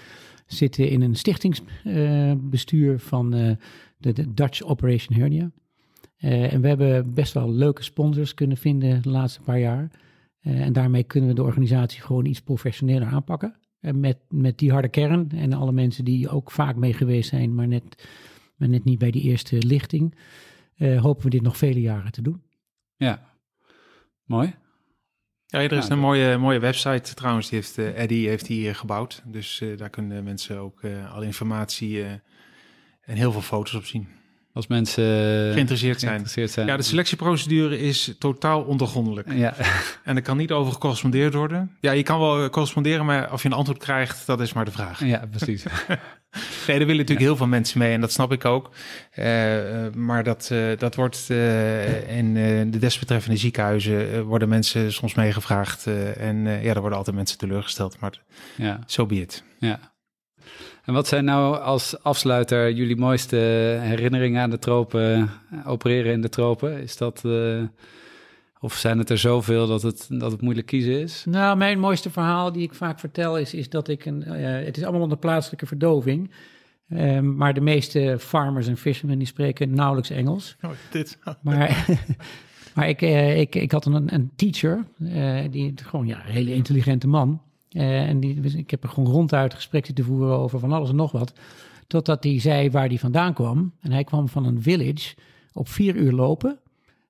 [0.46, 3.50] zitten in een stichtingsbestuur uh, van uh,
[3.96, 5.50] de, Dutch Operation Hernia.
[6.16, 9.90] en we hebben best wel leuke sponsors kunnen vinden de laatste paar jaar.
[10.40, 13.57] en daarmee kunnen we de organisatie gewoon iets professioneler aanpakken.
[13.80, 17.55] En met, met die harde kern en alle mensen die ook vaak mee geweest zijn,
[17.55, 18.09] maar net,
[18.57, 20.14] maar net niet bij die eerste lichting,
[20.76, 22.42] hopen we dit nog vele jaren te doen.
[22.96, 23.32] Ja,
[24.25, 24.55] Mooi.
[25.47, 28.68] Ja, er is Ja, een mooie, mooie website trouwens, die heeft eh, Eddie heeft die
[28.68, 29.23] eh, gebouwd.
[29.27, 32.05] Dus eh, daar kunnen mensen ook eh, alle informatie
[33.01, 34.09] en heel veel foto's op zien.
[34.55, 35.05] Als mensen
[35.53, 36.11] Geïnteresseerd zijn.
[36.12, 36.66] geïnteresseerd zijn.
[36.66, 39.32] Ja, de selectieprocedure is totaal ondergrondelijk.
[39.32, 39.55] Ja,
[40.05, 41.76] En er kan niet over gecorrespondeerd worden.
[41.80, 44.64] Ja, je kan wel eh, corresponderen, maar of je een antwoord krijgt, dat is maar
[44.64, 45.05] de vraag.
[45.05, 45.64] ja, precies.
[46.66, 48.70] Nee, er willen natuurlijk heel veel mensen mee en dat snap ik ook.
[49.11, 52.42] Eh, eh, maar dat, eh, dat wordt eh, in eh,
[52.72, 55.86] de desbetreffende ziekenhuizen eh, worden mensen soms meegevraagd.
[55.86, 58.12] eh, en eh, ja, er worden altijd mensen teleurgesteld, maar
[58.57, 59.42] Ja, so be it.
[59.59, 59.78] ja.
[60.85, 63.37] En wat zijn nou als afsluiter jullie mooiste
[63.80, 66.80] herinneringen aan de tropen, eh, opereren in de tropen?
[66.83, 67.62] Is dat, eh,
[68.61, 71.24] of zijn het er zoveel dat het, dat het moeilijk kiezen is?
[71.28, 74.22] Nou, mijn mooiste verhaal die ik vaak vertel is, is dat ik een.
[74.24, 76.30] eh, het is allemaal onder plaatselijke verdoving.
[76.89, 80.57] Ehm, maar de meeste farmers en fishermen die spreken nauwelijks Engels.
[80.62, 81.18] Oh, dit.
[81.43, 81.87] Maar,
[82.74, 86.55] maar ik, eh, ik, ik had een, een teacher, eh, die gewoon ja, een hele
[86.55, 87.41] intelligente man.
[87.73, 90.97] Eh, en die, ik heb er gewoon ronduit gesprek zitten voeren over van alles en
[90.97, 91.33] nog wat.
[91.87, 93.73] Totdat hij zei waar hij vandaan kwam.
[93.81, 95.14] En hij kwam van een village
[95.53, 96.59] op vier uur lopen.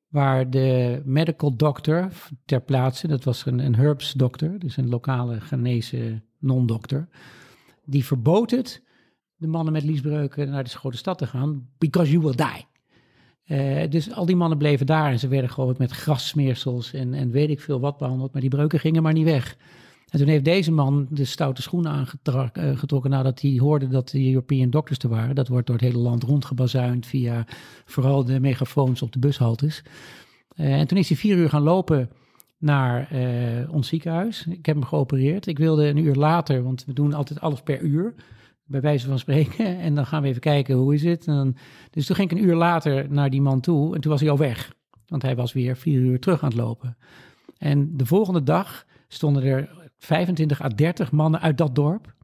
[0.08, 2.08] Waar de medical doctor
[2.44, 7.08] ter plaatse, dat was een, een herbs dokter, dus een lokale Ghanese non-dokter.
[7.84, 8.82] Die verbood het
[9.36, 12.66] de mannen met liesbreuken naar de grote stad te gaan, because you will die.
[13.44, 17.30] Eh, dus al die mannen bleven daar en ze werden gewoon met grassmeersels en, en
[17.30, 19.56] weet ik veel wat behandeld, maar die breuken gingen maar niet weg.
[20.12, 21.92] En toen heeft deze man de stoute schoenen
[22.52, 25.34] aangetrokken nadat hij hoorde dat de European Doctors er waren.
[25.34, 27.46] Dat wordt door het hele land rondgebazuind via
[27.84, 29.82] vooral de megafoons op de bushaltes.
[30.56, 32.10] Eh, en toen is hij vier uur gaan lopen
[32.58, 34.46] naar eh, ons ziekenhuis.
[34.46, 35.46] Ik heb hem geopereerd.
[35.46, 38.14] Ik wilde een uur later, want we doen altijd alles per uur
[38.64, 39.78] bij wijze van spreken.
[39.86, 41.26] En dan gaan we even kijken hoe is het.
[41.26, 41.56] En
[41.90, 44.30] dus toen ging ik een uur later naar die man toe en toen was hij
[44.30, 44.72] al weg.
[45.06, 46.96] Want hij was weer vier uur terug aan het lopen.
[47.58, 52.14] En de volgende dag stonden er 25 à 30 mannen uit dat dorp.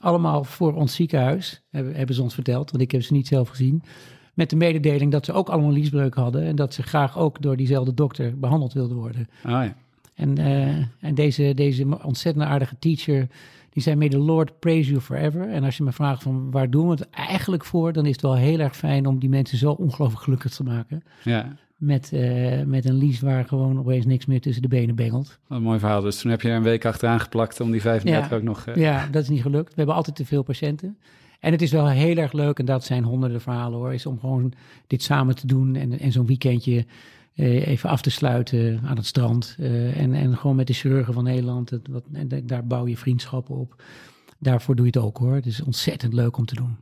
[0.00, 3.48] Allemaal voor ons ziekenhuis, hebben, hebben ze ons verteld, want ik heb ze niet zelf
[3.48, 3.82] gezien.
[4.34, 7.56] Met de mededeling dat ze ook allemaal liesbreuk hadden en dat ze graag ook door
[7.56, 9.28] diezelfde dokter behandeld wilden worden.
[9.44, 9.74] Oh ja.
[10.14, 13.28] En, eh, en deze, deze ontzettend aardige teacher,
[13.70, 15.48] die zei, may the Lord praise you forever.
[15.48, 18.22] En als je me vraagt van waar doen we het eigenlijk voor, dan is het
[18.22, 21.02] wel heel erg fijn om die mensen zo ongelooflijk gelukkig te maken.
[21.24, 21.56] ja.
[21.78, 25.38] Met, eh, met een lies waar gewoon opeens niks meer tussen de benen bengelt.
[25.46, 26.00] Wat een mooi verhaal.
[26.02, 28.36] Dus toen heb je er een week achteraan geplakt om die 35 Ja.
[28.36, 28.64] ook nog...
[28.66, 29.68] eh, Ja, dat is niet gelukt.
[29.68, 30.98] We hebben altijd te veel patiënten.
[31.40, 34.18] En het is wel heel erg leuk, en dat zijn honderden verhalen hoor, is om
[34.20, 34.52] gewoon
[34.86, 36.86] dit samen te doen en, en zo'n weekendje
[37.34, 39.56] eh, even af te sluiten aan het strand.
[39.94, 42.96] en, en gewoon met de chirurgen van Nederland, het, wat, en da- daar bouw je
[42.96, 43.82] vriendschappen op.
[44.38, 45.34] Daarvoor doe je het ook hoor.
[45.34, 46.76] Het is ontzettend leuk om te doen.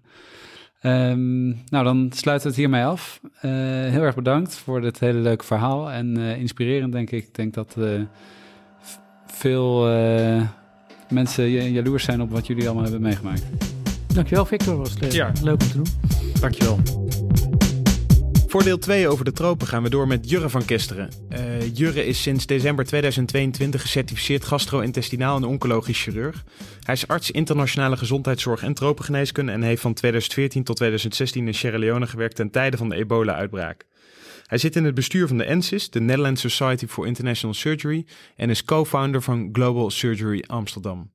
[0.81, 3.21] Ehm, nou, dan sluiten we het hiermee af.
[3.41, 3.51] Eh,
[3.91, 5.91] heel erg bedankt voor dit hele leuke verhaal.
[5.91, 7.25] En eh, inspirerend, denk ik.
[7.25, 8.01] Ik denk dat eh,
[9.27, 10.43] veel eh,
[11.11, 13.43] mensen ja- jaloers zijn op wat jullie allemaal hebben meegemaakt.
[14.15, 15.33] Dankjewel Victor, was het, Ja.
[15.43, 15.87] leuk om te doen.
[16.41, 16.79] Dankjewel.
[18.49, 21.09] Voor deel 2 over de tropen gaan we door met Jurre van Kesteren.
[21.29, 26.45] Eh, Jurre is sinds december 2022 gecertificeerd gastro-intestinaal en oncologisch chirurg.
[26.81, 31.79] Hij is arts internationale gezondheidszorg en tropengeneeskunde en heeft van 2014 tot 2016 in Sierra
[31.79, 33.87] Leone gewerkt ten tijde van de ebola-uitbraak.
[34.47, 38.51] Hij zit in het bestuur van de NSIS, de Netherlands Society for International Surgery, en
[38.51, 41.11] is co-founder van Global Surgery Amsterdam.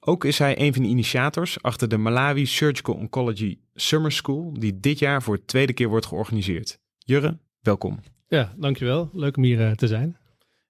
[0.00, 4.80] Ook is hij een van de initiators achter de Malawi Surgical Oncology Summer School, die
[4.80, 6.78] dit jaar voor de tweede keer wordt georganiseerd.
[6.98, 8.00] Jurre, welkom.
[8.28, 9.10] Ja, dankjewel.
[9.12, 10.16] Leuk om hier eh, te zijn.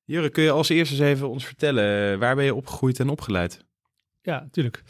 [0.05, 3.09] Jurre, kun je als eerste eens even ons vertellen, eh, waar ben je opgegroeid en
[3.09, 3.65] opgeleid?
[4.21, 4.83] Ja, natuurlijk.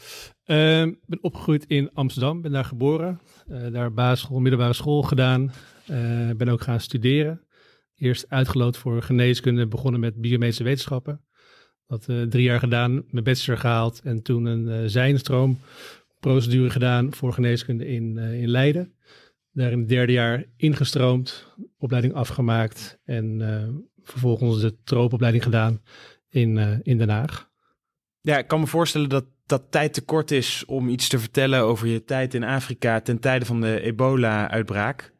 [0.43, 3.19] Ehm, Ik ben opgegroeid in Amsterdam, ben daar geboren.
[3.47, 5.51] Eh, daar basisschool, middelbare school gedaan.
[6.37, 7.45] Ben ook gaan studeren.
[7.95, 11.25] Eerst uitgeloot voor geneeskunde, begonnen met biomedische wetenschappen.
[11.87, 14.89] Dat drie jaar gedaan, mijn bachelor gehaald en toen een eh
[16.21, 18.93] zijnstroomprocedure gedaan voor geneeskunde in, eh, in Leiden.
[19.51, 21.47] Daar in het derde jaar ingestroomd,
[21.77, 23.67] opleiding afgemaakt en eh,
[24.03, 25.81] vervolgens de troopopleiding gedaan
[26.29, 27.49] in, eh, in Den Haag.
[28.21, 31.61] Ja, ik kan me voorstellen dat dat tijd te kort is om iets te vertellen
[31.61, 35.13] over je tijd in Afrika ten tijde van de ebola-uitbraak.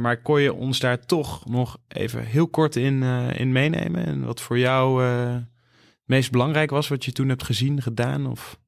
[0.00, 3.02] Maar kon je ons daar toch nog even heel kort in,
[3.36, 4.06] in meenemen?
[4.06, 5.44] En wat voor jou het
[6.04, 8.26] meest belangrijk was, wat je toen hebt gezien, gedaan?
[8.26, 8.58] Of...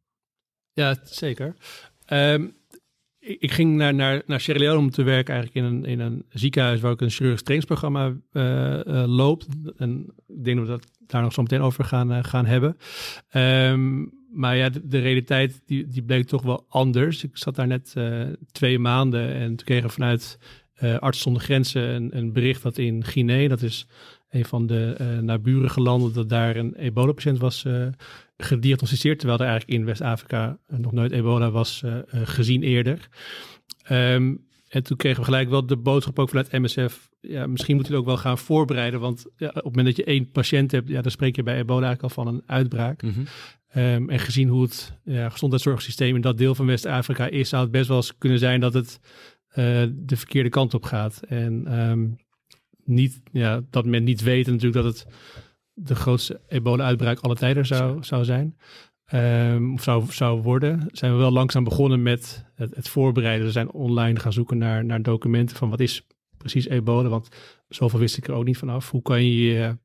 [0.76, 1.54] Ja, zeker.
[2.04, 2.46] Ehm,
[3.18, 6.80] ik, ging naar, naar, naar Sierra om te werken eigenlijk in een, in een ziekenhuis
[6.80, 9.46] waar ook een chirurgisch trainingsprogramma eh, loopt.
[9.76, 12.76] En ik denk dat we dat daar nog zo meteen over gaan, eh, gaan hebben.
[13.28, 17.24] Ehm, maar ja, de, realiteit die, die bleek toch wel anders.
[17.24, 17.94] Ik zat daar net
[18.52, 20.38] twee maanden en toen kregen vanuit
[20.98, 23.86] Arts zonder Grenzen een, een bericht dat in Guinea, dat is
[24.36, 27.86] een van de uh, naburige landen, dat daar een ebola-patiënt was uh,
[28.36, 33.08] gediagnosticeerd, terwijl er eigenlijk in West-Afrika nog nooit ebola was gezien eerder.
[33.90, 37.10] Um, en toen kregen we gelijk wel de boodschap ook vanuit MSF.
[37.20, 39.00] Ja, misschien moet je het ook wel gaan voorbereiden.
[39.00, 41.56] Want ja, op het moment dat je één patiënt hebt, ja, dan spreek je bij
[41.56, 43.02] ebola eigenlijk al van een uitbraak.
[43.02, 43.20] Mhm.
[43.76, 47.70] Um, en gezien hoe het ja, gezondheidszorgsysteem in dat deel van West-Afrika is, zou het
[47.72, 49.00] best wel eens kunnen zijn dat het
[49.92, 51.22] de verkeerde kant op gaat.
[51.28, 52.16] En um,
[52.86, 55.06] niet, ja, dat men niet weet natuurlijk dat het
[55.72, 58.56] de grootste ebola-uitbraak alle tijden zou, zou zijn.
[59.14, 63.46] Um, of zou, zou worden, zijn we wel langzaam begonnen met het, het, voorbereiden.
[63.46, 66.06] We zijn online gaan zoeken naar, naar documenten van wat is
[66.36, 67.28] precies ebola, want
[67.68, 68.90] zoveel wist ik er ook niet vanaf.
[68.90, 69.76] Hoe kan je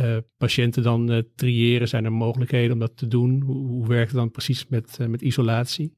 [0.00, 1.88] uh, patiënten dan uh, triëren?
[1.88, 3.40] Zijn er mogelijkheden om dat te doen?
[3.40, 5.94] Hoe, hoe werkt het dan precies met, uh, met isolatie?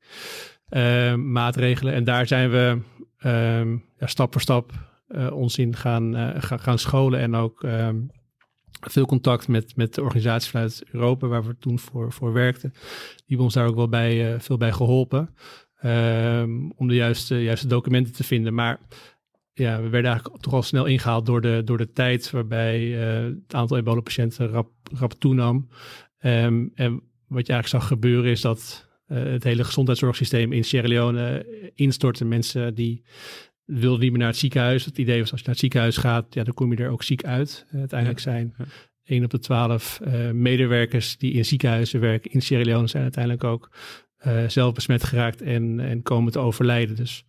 [0.69, 1.95] Ehm, maatregelen.
[1.95, 2.79] En daar zijn we
[3.25, 4.90] um, ja, stap voor stap
[5.33, 7.65] ons in gaan, gaan, gaan scholen en ook
[8.81, 12.71] veel contact met, met de organisaties vanuit Europa, waar we toen voor, voor werkten.
[12.71, 15.35] Die hebben ons daar ook wel bij, uh, veel bij geholpen.
[15.85, 18.55] Um, om de juiste, juiste documenten te vinden.
[18.55, 18.81] Maar
[19.53, 23.55] ja, we werden eigenlijk toch al snel ingehaald door de, door de tijd waarbij het
[23.55, 25.69] aantal ebola-patiënten rap, rap toenam.
[26.21, 31.47] Um, en wat je eigenlijk zag gebeuren is dat het hele gezondheidszorgsysteem in Sierra Leone
[31.75, 32.25] instortte.
[32.25, 33.05] Mensen die
[33.71, 34.85] wilde niet meer naar het ziekenhuis.
[34.85, 37.03] Het idee was als je naar het ziekenhuis gaat, ja, dan kom je er ook
[37.03, 37.67] ziek uit.
[37.73, 38.55] Uiteindelijk zijn.
[39.05, 43.45] 1 op de 12 uh, medewerkers die in ziekenhuizen werken in Sierra Leone zijn uiteindelijk
[43.45, 43.71] ook
[44.27, 46.97] uh, zelf besmet geraakt en, en komen te overlijden.
[46.97, 47.25] Dus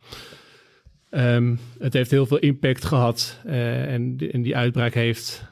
[1.09, 5.49] um, het heeft heel veel impact gehad en, en die uitbraak heeft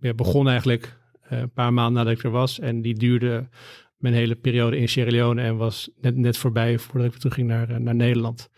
[0.00, 0.98] ja, begon eigenlijk
[1.28, 3.48] een paar maanden nadat ik er was en die duurde
[3.96, 7.34] mijn hele periode in Sierra Leone en was net, net voorbij voordat ik weer terug
[7.34, 8.50] ging naar, naar Nederland.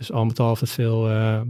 [0.00, 1.40] Dus al met al heeft het veel, uh,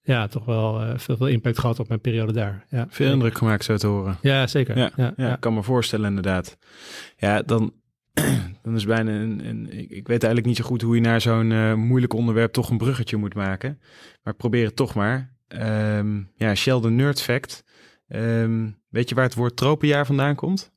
[0.00, 2.66] ja, toch wel uh, veel, veel impact gehad op mijn periode daar.
[2.68, 2.86] Ja.
[2.88, 4.18] Veel indruk gemaakt zo te horen.
[4.22, 4.78] Ja, zeker.
[4.78, 6.58] Ja, ja, ja, ik kan me voorstellen inderdaad.
[7.16, 7.72] Ja, dan,
[8.62, 11.50] dan is bijna een, een, ik, weet eigenlijk niet zo goed hoe je naar zo'n
[11.50, 13.78] uh, moeilijk onderwerp toch een bruggetje moet maken.
[14.22, 15.36] Maar ik probeer het toch maar.
[15.48, 17.64] Um, ja, Sheldon Nerd Fact.
[18.08, 20.73] Um, weet je waar het woord tropenjaar vandaan komt?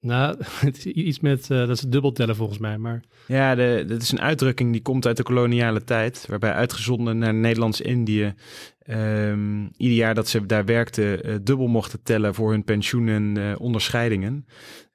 [0.00, 0.36] Nou,
[0.66, 3.02] het is iets met, uh, dat is dubbeltellen volgens mij, maar...
[3.26, 7.34] Ja, de, dat is een uitdrukking die komt uit de koloniale tijd, waarbij uitgezonden naar
[7.34, 8.34] Nederlands-Indië
[8.88, 13.38] um, ieder jaar dat ze daar werkten uh, dubbel mochten tellen voor hun pensioen en
[13.38, 14.46] uh, onderscheidingen.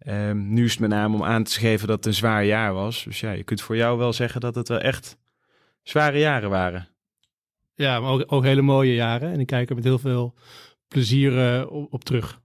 [0.08, 2.74] Um, nu is het met name om aan te geven dat het een zwaar jaar
[2.74, 3.04] was.
[3.04, 5.18] Dus ja, je kunt voor jou wel zeggen dat het wel echt
[5.82, 6.88] zware jaren waren.
[7.76, 10.34] Ja, maar ook, ook hele mooie jaren en ik kijk er met heel veel
[10.88, 12.42] plezier op, op terug.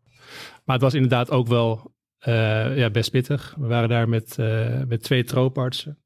[0.64, 3.54] Maar het was inderdaad ook wel ja, best pittig.
[3.58, 5.98] We waren daar met, uh, met twee troopartsen.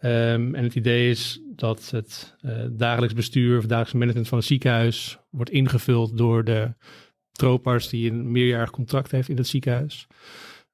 [0.00, 4.46] Um, en het idee is dat het uh, dagelijks bestuur of dagelijks management van het
[4.46, 6.74] ziekenhuis wordt ingevuld door de
[7.32, 10.06] trooparts die een meerjarig contract heeft in het ziekenhuis.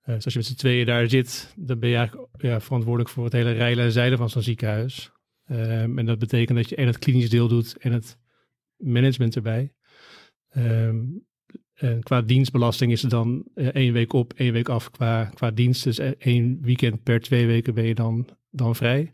[0.04, 3.24] dus als je met z'n tweeën daar zit, dan ben je eigenlijk ja, verantwoordelijk voor
[3.24, 5.12] het hele rijlen en zeilen van zo'n ziekenhuis.
[5.50, 8.18] Um, en dat betekent dat je en het klinisch deel doet en het
[8.76, 9.74] management erbij.
[10.56, 11.26] Um,
[11.74, 15.50] en qua dienstbelasting is het dan uh, één week op, één week af qua, qua
[15.50, 15.84] dienst.
[15.84, 19.12] Dus één weekend per twee weken ben je dan, dan vrij.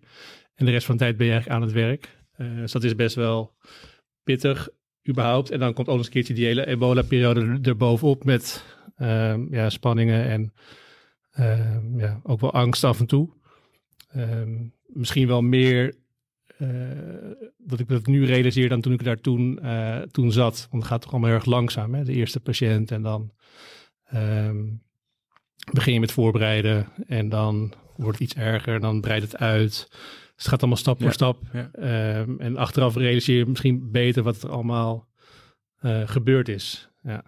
[0.54, 2.18] En de rest van de tijd ben je eigenlijk aan het werk.
[2.36, 3.56] Dus dat is best wel
[4.22, 4.68] pittig
[5.08, 5.50] überhaupt.
[5.50, 8.64] En dan komt ook eens een keertje die hele ebola-periode erbovenop met
[8.98, 10.52] uh, ja, spanningen en
[11.30, 13.30] ehm, ja, ook wel angst af en toe.
[14.08, 15.94] Ehm, misschien wel meer
[17.58, 20.66] dat ik dat nu realiseer dan toen ik daar toen, uh, toen zat.
[20.70, 21.94] Want het gaat toch allemaal erg langzaam.
[21.94, 22.04] Hè?
[22.04, 23.32] De eerste patiënt en dan
[24.14, 24.82] um,
[25.72, 26.88] begin je met voorbereiden.
[27.06, 28.74] En dan wordt het iets erger.
[28.74, 29.86] En dan breidt het uit.
[29.90, 31.42] Dus het gaat allemaal stap voor ja, stap.
[31.52, 31.70] Ja.
[32.18, 35.08] Um, en achteraf realiseer je misschien beter wat er allemaal
[35.80, 36.90] uh, gebeurd is.
[37.02, 37.24] Ja.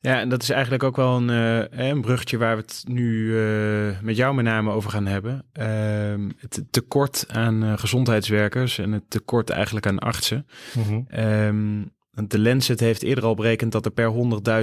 [0.00, 0.20] Ja.
[0.20, 4.00] En dat is eigenlijk ook wel een, uh, een bruggetje waar we het nu uh,
[4.00, 5.44] met jou met name over gaan hebben.
[5.60, 10.46] Uh, het tekort aan uh, gezondheidswerkers en het tekort eigenlijk aan artsen.
[10.74, 11.92] Mm -hmm.
[12.28, 14.12] de Lancet heeft eerder al berekend dat er per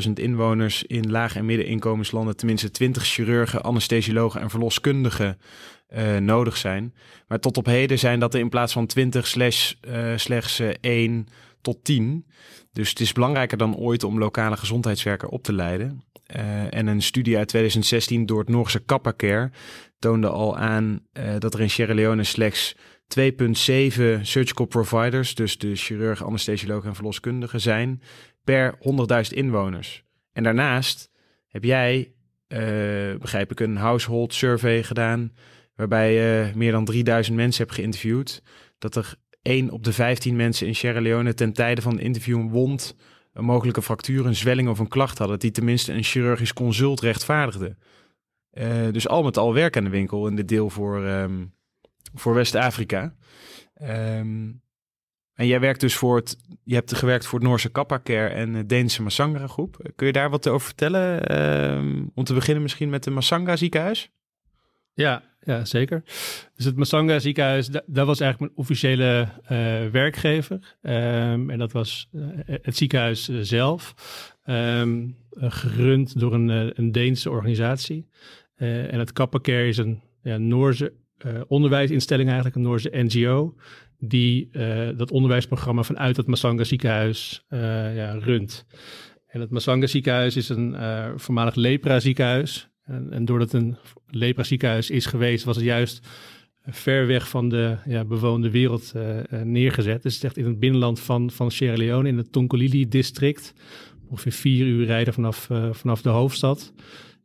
[0.05, 5.37] 100.000 inwoners in laag- en middeninkomenslanden tenminste 20 chirurgen, anesthesiologen en verloskundigen
[6.19, 6.93] nodig zijn.
[7.27, 9.73] Maar tot op heden zijn dat er in plaats van 20 slash,
[10.15, 11.27] slechts 1
[11.61, 12.25] tot 10.
[12.77, 16.03] Dus het is belangrijker dan ooit om lokale gezondheidswerker op te leiden.
[16.35, 19.51] Uh, en een studie uit 2016 door het Noorse Cappacare
[19.99, 22.81] toonde al aan uh, dat er in Sierra Leone slechts 2,7
[24.21, 28.01] surgical providers, dus de chirurg, anesthesioloog en verloskundigen, zijn
[28.43, 28.77] per
[29.31, 30.03] 100.000 inwoners.
[30.31, 31.11] En daarnaast
[31.47, 32.13] heb jij,
[32.47, 32.59] uh,
[33.19, 35.33] begrijp ik, een household survey gedaan,
[35.75, 38.43] waarbij je meer dan 3000 mensen hebt geïnterviewd.
[38.77, 39.15] Dat er
[39.47, 42.95] 1 op de 15 mensen in Sierra Leone ten tijde van het interview een wond
[43.37, 47.77] een mogelijke fractuur, een zwelling of een klacht hadden, die tenminste een chirurgisch consult rechtvaardigde.
[48.49, 51.45] Eh, dus al met al werk aan de winkel in dit deel voor, ehm,
[52.13, 53.15] voor West-Afrika.
[53.73, 54.51] Ehm,
[55.33, 58.53] en jij werkt dus voor het, je hebt gewerkt voor het Noorse Kappa Care en
[58.53, 59.91] de Deense Masanga groep.
[59.95, 61.23] Kun je daar wat over vertellen?
[61.25, 64.11] Ehm, om te beginnen misschien met de Masanga ziekenhuis?
[64.97, 66.03] Ja, ja, zeker.
[66.55, 69.49] Dus het Masanga ziekenhuis, dat, was eigenlijk mijn officiële uh,
[69.91, 70.77] werkgever.
[70.81, 73.93] Um, en dat was uh, het ziekenhuis zelf,
[74.45, 78.07] um, gerund door een, een Deense organisatie.
[78.55, 80.93] En het Kappa Care is een ja, Noorse
[81.47, 83.55] onderwijsinstelling eigenlijk, een Noorse NGO,
[83.99, 84.49] die
[84.95, 88.65] dat onderwijsprogramma vanuit het Masanga ziekenhuis ja, runt.
[89.27, 90.75] En het Masanga ziekenhuis is een
[91.19, 92.69] voormalig lepra ziekenhuis.
[92.87, 93.75] En, en doordat het een
[94.09, 96.07] lepra ziekenhuis is geweest, was het juist
[96.69, 100.03] ver weg van de ja, bewoonde wereld uh, neergezet.
[100.03, 103.53] Dus het is echt in het binnenland van, van Sierra Leone, in het Tonkolili-district.
[104.09, 106.73] Ongeveer vier uur rijden vanaf, uh, vanaf de hoofdstad.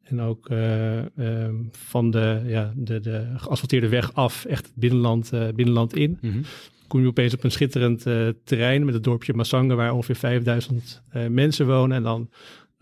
[0.02, 5.96] En ook um, van de, ja, de, de geasfalteerde weg af, echt het binnenland, binnenland
[5.96, 6.18] in.
[6.20, 6.42] Mm -hmm.
[6.86, 8.02] Kom je opeens op een schitterend
[8.44, 11.96] terrein met het dorpje Masanga, waar ongeveer 5000 mensen wonen.
[11.96, 12.30] En dan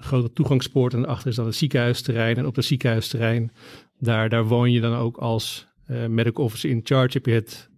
[0.00, 2.36] grote toegangspoort en achter is dan het ziekenhuisterrein.
[2.36, 3.52] En op het ziekenhuisterrein,
[3.98, 7.10] daar, daar woon je dan ook als uh, medical officer in charge.
[7.12, 7.70] Heb je het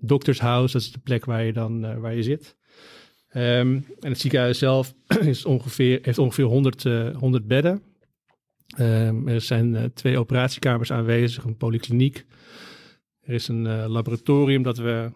[0.00, 2.56] doktershuis, dat is de plek waar je dan uh, waar je zit.
[3.34, 7.82] Um, en het ziekenhuis zelf is ongeveer, heeft ongeveer 100, uh, 100 bedden.
[8.78, 12.24] Um, er zijn twee operatiekamers aanwezig, een polykliniek.
[13.20, 15.10] Er is een laboratorium dat we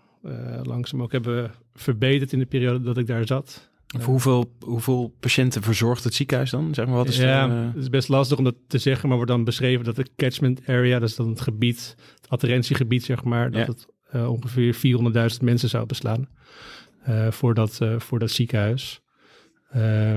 [0.63, 3.71] langzaam ook hebben verbeterd in de periode dat ik daar zat.
[4.03, 6.75] Hoeveel, hoeveel patiënten verzorgt het ziekenhuis dan?
[6.75, 7.67] Zeg maar, wat is ja, de, uh...
[7.67, 10.61] het is best lastig om dat te zeggen, maar wordt dan beschreven dat het catchment
[10.67, 13.73] area, dat is dan het gebied, het adherentiegebied, zeg maar, dat ja.
[13.73, 14.77] het uh, ongeveer
[15.33, 16.29] 400.000 mensen zou beslaan
[17.09, 19.01] uh, voor, dat, voor dat ziekenhuis.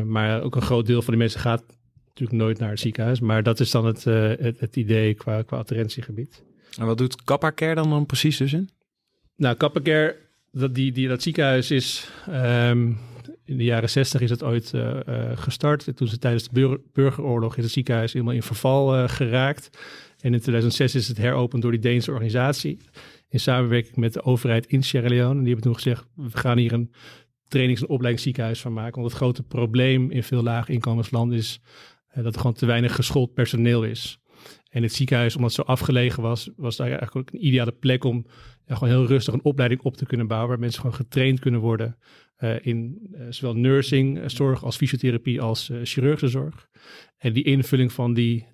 [0.06, 1.64] maar ook een groot deel van die mensen gaat
[2.08, 5.58] natuurlijk nooit naar het ziekenhuis, maar dat is dan het, het, het, idee qua, qua
[5.58, 6.44] adherentiegebied.
[6.80, 8.70] En wat doet Kappa Care dan, dan precies dus in?
[9.36, 10.16] Nou, Kappa Care,
[10.52, 12.10] dat, die, die, dat ziekenhuis is...
[12.30, 12.98] Um,
[13.48, 15.96] in de jaren zestig is het ooit uh, uh, gestart.
[15.96, 19.70] Toen ze tijdens de bur burgeroorlog is het ziekenhuis helemaal in verval uh, geraakt.
[20.20, 22.80] En in 2006 is het heropend door die Deense organisatie.
[23.30, 25.38] In samenwerking met de overheid in Sierra Leone.
[25.38, 26.92] En die hebben toen gezegd, we gaan hier een
[27.48, 29.00] trainings- en opleidingsziekenhuis van maken.
[29.00, 31.62] Want het grote probleem in veel inkomenslanden is
[32.14, 34.20] dat er gewoon te weinig geschoold personeel is.
[34.70, 38.26] En het ziekenhuis, omdat het zo afgelegen was, was daar eigenlijk een ideale plek om
[38.66, 40.50] gewoon heel rustig een opleiding op te kunnen bouwen.
[40.50, 41.98] Waar mensen gewoon getraind kunnen worden
[42.40, 46.68] uh, in uh, zowel nursing, uh, zorg als fysiotherapie als chirurgische zorg.
[47.18, 48.46] En die invulling van die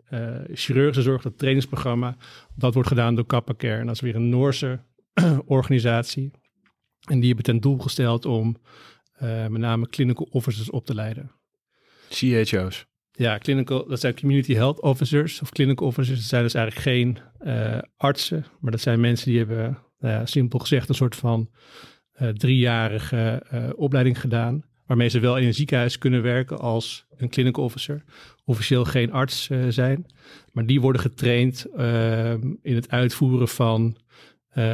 [0.53, 2.17] chirurgische zorg, dat trainingsprogramma,
[2.55, 3.79] dat wordt gedaan door Kappa Care.
[3.79, 4.84] En dat is weer een Noorse
[5.45, 6.31] organisatie.
[7.09, 8.57] En die hebben ten doel gesteld om
[9.19, 11.31] met name clinical officers op te leiden.
[12.09, 12.86] CHO's.
[13.11, 16.19] Ja, clinical, dat zijn community health officers of clinical officers.
[16.19, 17.17] Dat zijn dus eigenlijk geen
[17.97, 19.77] artsen, maar dat zijn mensen die hebben,
[20.23, 21.49] simpel gezegd, een soort van
[22.22, 24.64] uh, driejarige uh, opleiding gedaan.
[24.86, 28.03] Waarmee ze wel in een ziekenhuis kunnen werken als een clinical officer.
[28.45, 30.05] Officieel geen arts uh, zijn.
[30.51, 31.66] Maar die worden getraind
[32.61, 33.97] in het uitvoeren van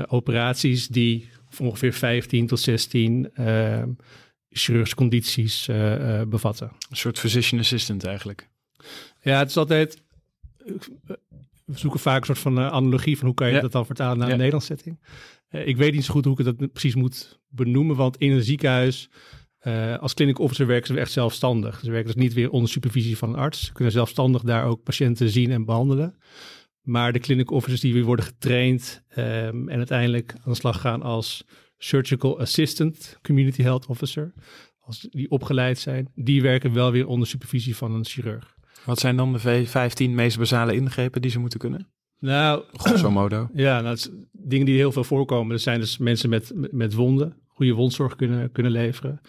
[0.08, 3.32] operaties die van ongeveer 15 tot 16
[4.50, 5.70] chirurgische condities
[6.28, 6.72] bevatten.
[6.90, 8.50] Een soort physician assistant eigenlijk.
[9.22, 10.02] Ja, het is altijd
[11.70, 13.62] we zoeken vaak een soort van analogie van hoe kan je ja.
[13.62, 14.34] dat dan vertalen naar ja.
[14.34, 15.00] een Nederlands setting.
[15.52, 18.43] Uh, ik weet niet zo goed hoe ik dat precies moet benoemen, want in een
[18.43, 19.10] ziekenhuis
[19.62, 21.80] uh, als clinic officer werken ze echt zelfstandig.
[21.80, 23.66] Ze werken dus niet weer onder supervisie van een arts.
[23.66, 26.18] Ze kunnen zelfstandig daar ook patiënten zien en behandelen.
[26.82, 31.02] Maar de clinic officers die weer worden getraind um, en uiteindelijk aan de slag gaan
[31.02, 31.45] als
[31.78, 34.34] surgical assistant, community health officer,
[34.80, 38.58] als die opgeleid zijn, die werken wel weer onder supervisie van een chirurg.
[38.86, 41.91] Wat zijn dan de 15 meest basale ingrepen die ze moeten kunnen?
[42.20, 43.50] Nou, grosso modo.
[43.66, 43.98] Ja, nou,
[44.32, 45.54] dingen die heel veel voorkomen.
[45.54, 49.22] Er zijn dus mensen met, met wonden, goede wondzorg kunnen, kunnen leveren.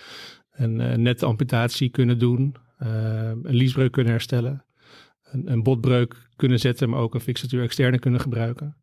[0.51, 2.55] Een uh, nette amputatie kunnen doen.
[2.83, 4.65] Uh, een liesbreuk kunnen herstellen.
[5.23, 8.77] Een, een, botbreuk kunnen zetten, maar ook een fixatuur externe kunnen gebruiken.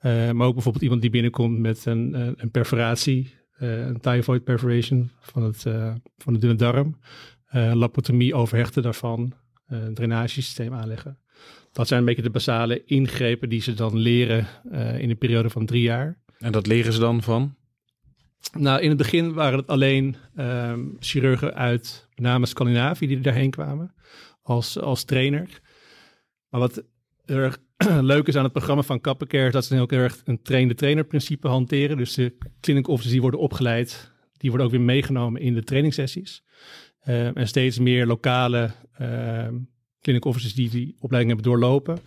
[0.00, 5.42] Uh, maar ook bijvoorbeeld iemand die binnenkomt met een, een perforatie, een typhoid perforation van,
[5.42, 5.62] het,
[6.16, 6.98] van de dunne darm.
[7.52, 9.32] lapotomie overhechten daarvan,
[9.66, 11.18] een drainagesysteem aanleggen.
[11.74, 15.50] Dat zijn een beetje de basale ingrepen die ze dan leren uh, in een periode
[15.50, 16.18] van drie jaar.
[16.38, 17.54] En dat leren ze dan van?
[18.52, 23.50] Nou, in het begin waren het alleen um, chirurgen uit met name Scandinavië die daarheen
[23.50, 23.94] kwamen
[24.42, 25.60] als, als trainer.
[26.48, 26.82] Maar wat
[27.24, 27.58] erg
[28.00, 31.48] leuk is aan het programma van Kappencare, is dat ze heel erg een train-de-trainer principe
[31.48, 31.96] hanteren.
[31.96, 36.42] Dus de clinic officers die worden opgeleid, die worden ook weer meegenomen in de trainingssessies.
[37.08, 38.70] Uh, en steeds meer lokale
[39.00, 39.48] uh,
[40.04, 41.98] clinic officers die die opleiding hebben doorlopen.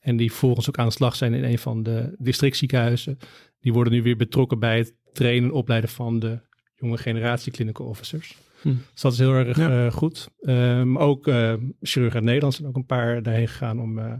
[0.00, 3.18] En die volgens ook aan de slag zijn in een van de districtziekenhuizen.
[3.60, 6.40] Die worden nu weer betrokken bij het trainen en opleiden van de
[6.74, 8.36] jonge generatie clinical officers.
[8.62, 8.74] Hm.
[8.92, 9.84] Dus dat is heel erg ja.
[9.84, 10.28] uh, goed.
[10.40, 14.12] Um, ook uh, chirurgen uit Nederland zijn ook een paar daarheen gegaan om uh,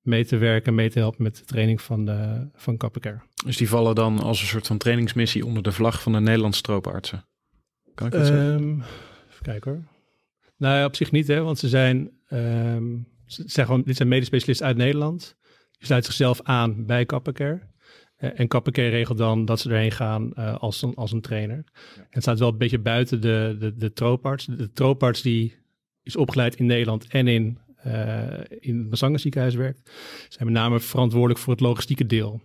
[0.00, 3.22] mee te werken, mee te helpen met de training van, de, van Kappeker.
[3.44, 6.58] Dus die vallen dan als een soort van trainingsmissie onder de vlag van de Nederlandse
[6.58, 7.24] stropenartsen?
[7.94, 8.82] Kan ik dat um, zeggen?
[9.30, 9.82] Even kijken hoor.
[10.60, 14.08] Nou ja, op zich niet, hè, want ze zijn, um, ze zijn gewoon, dit zijn
[14.08, 15.36] medespecialisten uit Nederland.
[15.70, 17.68] Die sluiten zichzelf aan bij Kappeker.
[18.16, 21.64] En Kappeker regelt dan dat ze erheen gaan uh, als, een, als een trainer.
[21.96, 24.46] En het staat wel een beetje buiten de, de, de trooparts.
[24.46, 25.54] De trooparts die
[26.02, 29.90] is opgeleid in Nederland en in, uh, in het Mazanga ziekenhuis werkt,
[30.28, 32.42] zijn met name verantwoordelijk voor het logistieke deel.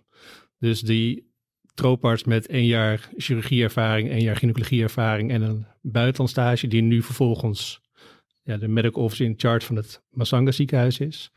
[0.60, 1.34] Dus die
[1.74, 7.84] trooparts met één jaar chirurgieervaring, één jaar gynaecologieervaring en een buitenlandstage, die nu vervolgens
[8.46, 11.32] ja, de medical officer in charge van het Masanga ziekenhuis is.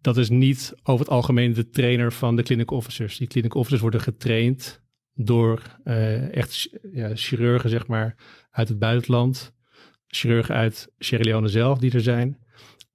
[0.00, 3.18] Dat is niet over het algemeen de trainer van de clinic officers.
[3.18, 4.82] Die clinic officers worden getraind
[5.14, 8.16] door uh, echt ja, chirurgen, zeg maar,
[8.50, 9.54] uit het buitenland.
[10.06, 12.38] Chirurgen uit Sierra Leone zelf die er zijn.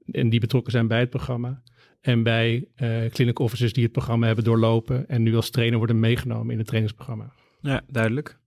[0.06, 1.64] En die betrokken zijn bij het programma.
[2.00, 5.08] En bij uh, clinic officers die het programma hebben doorlopen.
[5.08, 7.34] En nu als trainer worden meegenomen in het trainingsprogramma.
[7.62, 8.40] Ja, duidelijk.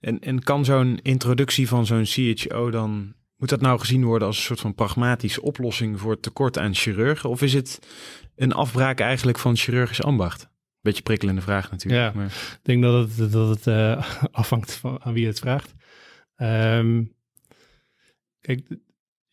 [0.00, 4.36] En, en kan zo'n introductie van zo'n CHO dan moet dat nou gezien worden als
[4.36, 7.30] een soort van pragmatische oplossing voor het tekort aan chirurgen?
[7.30, 7.78] Of is het
[8.36, 10.50] een afbraak eigenlijk van chirurgisch ambacht?
[10.80, 12.02] Beetje prikkelende vraag natuurlijk.
[12.02, 12.26] Ja, maar...
[12.26, 15.74] ik denk dat het, dat het uh, afhangt van aan wie het vraagt.
[16.36, 17.14] Um,
[18.40, 18.68] kijk,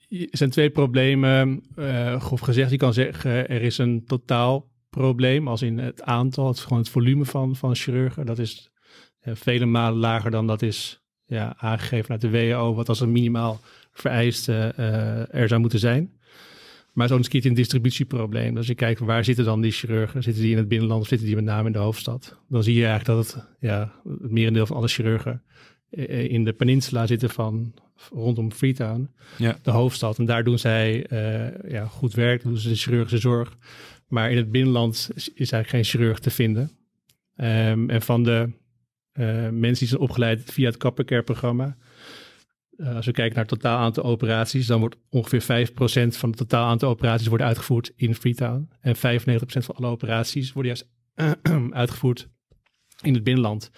[0.08, 1.64] er zijn twee problemen.
[1.76, 6.48] Uh, grof gezegd, je kan zeggen er is een totaal probleem, als in het aantal,
[6.48, 8.26] het, gewoon het volume van, van chirurgen.
[8.26, 8.72] Dat is
[9.24, 13.12] uh, vele malen lager dan dat is ja, aangegeven uit de WHO, wat als een
[13.12, 13.60] minimaal
[14.02, 16.12] vereiste uh, er zou moeten zijn.
[16.94, 18.58] Maar zo'n keer een distributieprobleem.
[18.58, 20.24] Als je kijkt waar zitten dan die chirurgen?
[20.24, 22.38] Zitten die in het binnenland of zitten die met name in de hoofdstad?
[22.50, 25.44] Dan zie je eigenlijk dat het, ja, het merendeel van alle chirurgen
[26.28, 27.74] in de peninsula zitten van
[28.12, 29.58] rondom Freetown, ja.
[29.62, 30.20] de hoofdstad.
[30.20, 33.58] En daar doen zij uh, ja, goed werk, doen ze de chirurgische zorg.
[34.08, 36.72] Maar in het binnenland is, is eigenlijk geen chirurg te vinden.
[37.36, 38.50] Um, en van de
[39.14, 41.78] uh, mensen die zijn opgeleid via het Kappercare-programma,
[42.80, 45.74] uh, als we kijken naar het totaal aantal operaties, dan wordt ongeveer 5%
[46.08, 48.70] van het totaal aantal operaties worden uitgevoerd in Freetown.
[48.80, 49.00] En 95%
[49.42, 50.90] van alle operaties worden juist
[51.82, 52.30] uitgevoerd
[53.02, 53.72] in het binnenland.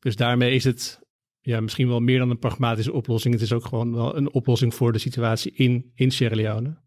[0.00, 1.00] Dus daarmee is het
[1.40, 3.34] ja, misschien wel meer dan een pragmatische oplossing.
[3.34, 6.82] Het is ook gewoon wel een oplossing voor de situatie in, in Sierra Leone.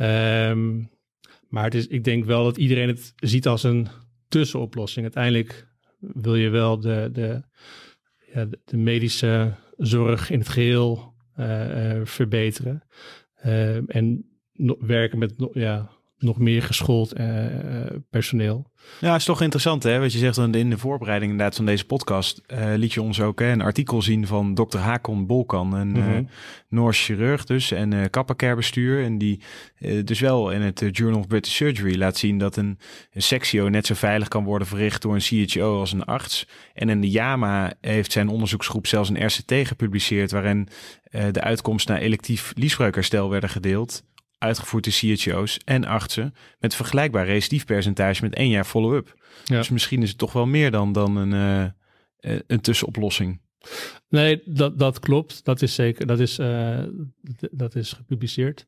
[0.00, 0.90] Um,
[1.48, 3.88] maar het is, ik denk wel dat iedereen het ziet als een
[4.28, 5.04] tussenoplossing.
[5.04, 5.68] Uiteindelijk
[5.98, 7.42] wil je wel de, de,
[8.32, 12.82] ja, de medische zorg in het geheel uh, uh, verbeteren.
[13.44, 14.24] Uh, en
[14.78, 15.90] werken met ja,
[16.22, 17.12] nog meer geschoold
[18.10, 18.70] personeel.
[19.00, 22.40] Ja, is toch interessant hè, wat je zegt in de voorbereiding inderdaad van deze podcast.
[22.74, 26.28] liet je ons ook hè, een artikel zien van dokter Hakon Bolkan, een mm -hmm.
[26.68, 28.04] Noors chirurg dus en uh.
[29.04, 29.40] En die
[30.04, 32.78] dus wel in het Journal of British Surgery laat zien dat een,
[33.12, 36.46] een sectio net zo veilig kan worden verricht door een CHO als een arts.
[36.74, 40.68] En in de JAMA heeft zijn onderzoeksgroep zelfs een RCT gepubliceerd waarin
[41.10, 44.04] de uitkomsten naar electief liesbreukherstel werden gedeeld
[44.40, 49.14] uitgevoerd door CHO's en artsen met vergelijkbaar recidiefpercentage met één jaar follow-up.
[49.44, 49.56] Ja.
[49.56, 51.72] Dus misschien is het toch wel meer dan, dan een,
[52.20, 53.40] uh, een tussenoplossing.
[54.08, 55.44] Nee, dat, dat klopt.
[55.44, 56.06] Dat is zeker.
[56.06, 56.82] Dat is, uh,
[57.50, 58.66] dat is gepubliceerd.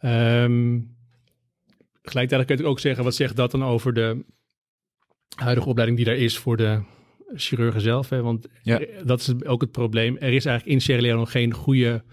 [0.00, 0.96] Um,
[2.02, 4.24] gelijktijdig kun je ook zeggen, wat zegt dat dan over de
[5.34, 6.82] huidige opleiding die daar is voor de
[7.34, 8.08] chirurgen zelf?
[8.08, 8.22] Hè?
[8.22, 8.80] Want ja.
[9.04, 10.16] dat is ook het probleem.
[10.16, 12.04] Er is eigenlijk in Sierra Leone nog geen goede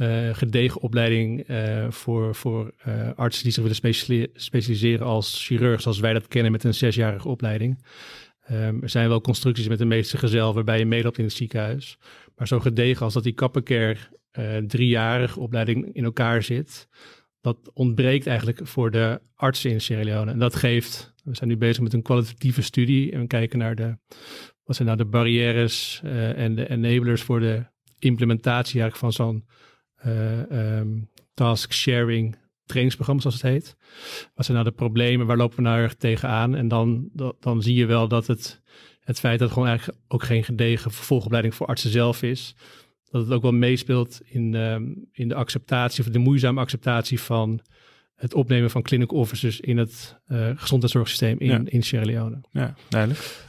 [0.00, 6.00] uh, gedegen opleiding uh, voor, voor uh, artsen die zich willen specialiseren als chirurg, zoals
[6.00, 7.84] wij dat kennen met een zesjarige opleiding.
[8.50, 11.98] Um, er zijn wel constructies met de meeste gezel waarbij je meeloopt in het ziekenhuis.
[12.36, 13.96] Maar zo gedegen als dat die Kappencare
[14.66, 16.88] driejarige opleiding in elkaar zit,
[17.40, 20.30] dat ontbreekt eigenlijk voor de artsen in Sierra Leone.
[20.30, 23.74] En dat geeft, we zijn nu bezig met een kwalitatieve studie en we kijken naar
[23.74, 23.96] de,
[24.64, 26.00] wat zijn nou de barrières
[26.34, 27.64] en de enablers voor de
[27.98, 29.44] implementatie eigenlijk van zo'n
[30.06, 32.36] um, task sharing
[32.66, 33.76] trainingsprogramma, zoals het heet.
[34.34, 35.26] Wat zijn nou de problemen?
[35.26, 36.54] Waar lopen we nou erg tegenaan?
[36.54, 37.08] En dan,
[37.40, 38.60] dan zie je wel dat het,
[39.00, 42.54] het feit dat het gewoon eigenlijk ook geen gedegen vervolgopleiding voor artsen zelf is,
[43.10, 47.60] dat het ook wel meespeelt in, um, in de acceptatie, of de moeizame acceptatie van
[48.14, 51.60] het opnemen van clinic officers in het uh, gezondheidszorgsysteem in, ja.
[51.64, 52.40] in Sierra Leone.
[52.50, 53.46] Ja, duidelijk.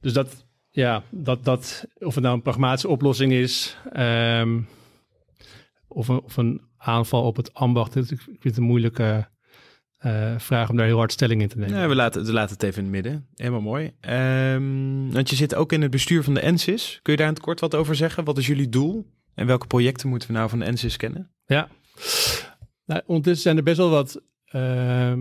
[0.00, 4.66] Dus dat, ja, dat, dat, of het nou een pragmatische oplossing is, um,
[5.96, 7.96] of een, of een aanval op het ambacht.
[7.96, 9.28] Ik vind het een moeilijke
[10.00, 11.88] uh, vraag om daar heel hard stelling in te nemen.
[11.88, 13.26] We, laten, we laten het even in het midden.
[13.34, 13.92] Helemaal mooi.
[14.54, 16.98] Um, want je zit ook in het bestuur van de NSIS.
[17.02, 18.24] Kun je daar in het kort wat over zeggen?
[18.24, 19.06] Wat is jullie doel?
[19.34, 21.30] En welke projecten moeten we nou van de NSIS kennen?
[21.46, 21.68] Ja,
[22.84, 24.22] nou, ondertussen zijn er best wel wat
[24.54, 25.12] uh,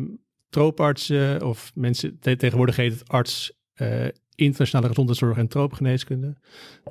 [0.49, 6.37] troopartsen of mensen, tegenwoordig heet het arts uh, internationale gezondheidszorg en troopgeneeskunde,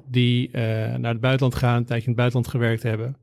[0.06, 0.52] die uh,
[0.94, 3.16] naar het buitenland gaan, een tijdje in het buitenland gewerkt hebben.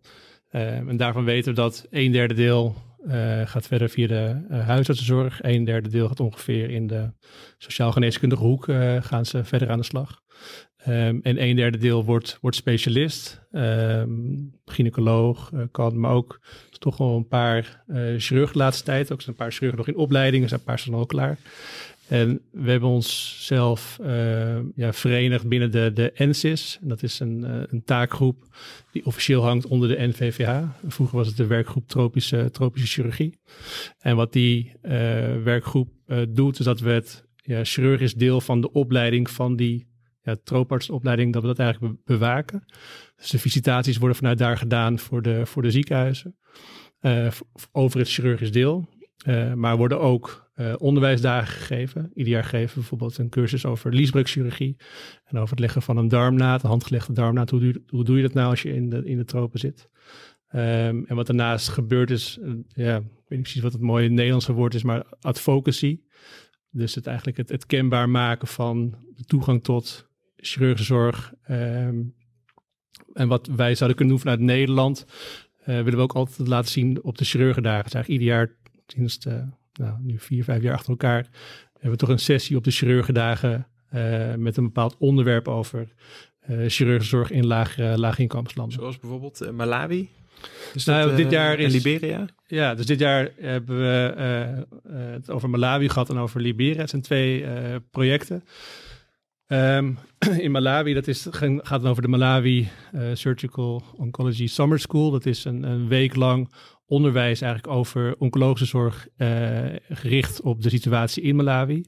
[0.52, 2.76] Uh, en daarvan weten we dat een derde deel
[3.06, 5.40] uh, gaat verder via de uh, huisartsenzorg.
[5.42, 7.12] Een derde deel gaat ongeveer in de
[7.58, 10.22] sociaal-geneeskundige hoek uh, gaan ze verder aan de slag.
[10.88, 16.42] Um, en een derde deel wordt, wordt specialist, um, gynaecoloog kan, maar ook
[16.80, 17.84] toch wel een paar
[18.18, 19.12] chirurgen de laatste tijd.
[19.12, 21.38] Ook zijn een paar chirurgen nog in opleiding, zijn een paar zijn al klaar.
[22.12, 27.62] En we hebben ons zelf uh, ja, verenigd binnen de, de dat is een, uh,
[27.66, 28.44] een taakgroep
[28.92, 30.64] die officieel hangt onder de NVVH.
[30.88, 33.40] Vroeger was het de werkgroep tropische, tropische chirurgie.
[34.00, 34.92] En wat die uh,
[35.44, 35.90] werkgroep
[36.30, 37.26] doet, is dat we het
[37.64, 39.88] chirurgisch deel van de opleiding van die
[40.22, 42.66] ja, troopartsopleiding, dat we dat eigenlijk bewaken.
[43.16, 46.38] Dus de visitaties worden vanuit daar gedaan voor de, voor de ziekenhuizen.
[47.72, 48.90] over het chirurgisch deel.
[49.56, 52.12] maar worden ook uh, onderwijsdagen gegeven.
[52.14, 54.76] Ieder jaar geven we bijvoorbeeld een cursus over liesbreukchirurgie.
[55.24, 57.50] En over het leggen van een darmnaad, een handgelegde darmnaad.
[57.50, 59.90] Hoe doe, je dat nou als je in de, in de tropen zit?
[60.56, 64.10] Um, en wat daarnaast gebeurt is, uh, ja, ik weet niet precies wat het mooie
[64.10, 66.00] Nederlandse woord is, maar advocacy.
[66.70, 71.34] Dus het eigenlijk het, het kenbaar maken van de toegang tot chirurgische zorg.
[71.50, 72.16] Um,
[73.14, 75.06] en wat wij zouden kunnen doen vanuit Nederland,
[75.60, 77.86] uh, willen we ook altijd laten zien op de chirurgendagen.
[77.86, 78.56] Het eigenlijk ieder jaar
[78.88, 81.28] sinds de nou, nu vier, vijf jaar achter elkaar,
[81.74, 85.94] hebben we toch een sessie op de chirurgendagen uh, met een bepaald onderwerp over
[86.50, 88.80] uh, chirurgische zorg in laag, uh, laag inkomenslanden.
[88.80, 90.10] Zoals bijvoorbeeld Malawi?
[90.74, 92.26] Dus nou, dat, dit jaar is, Liberia?
[92.48, 94.14] Ja, dus dit jaar hebben we
[94.94, 96.80] het over Malawi gehad en over Liberia.
[96.80, 97.46] Het zijn twee
[97.92, 98.44] projecten.
[99.48, 99.98] Um,
[100.46, 102.70] in Malawi, dat is, gaat het over de Malawi
[103.14, 105.12] Surgical Oncology Summer School.
[105.12, 106.50] Dat is een, een week lang
[106.92, 111.84] onderwijs eigenlijk over oncologische zorg uh, gericht op de situatie in Malawi.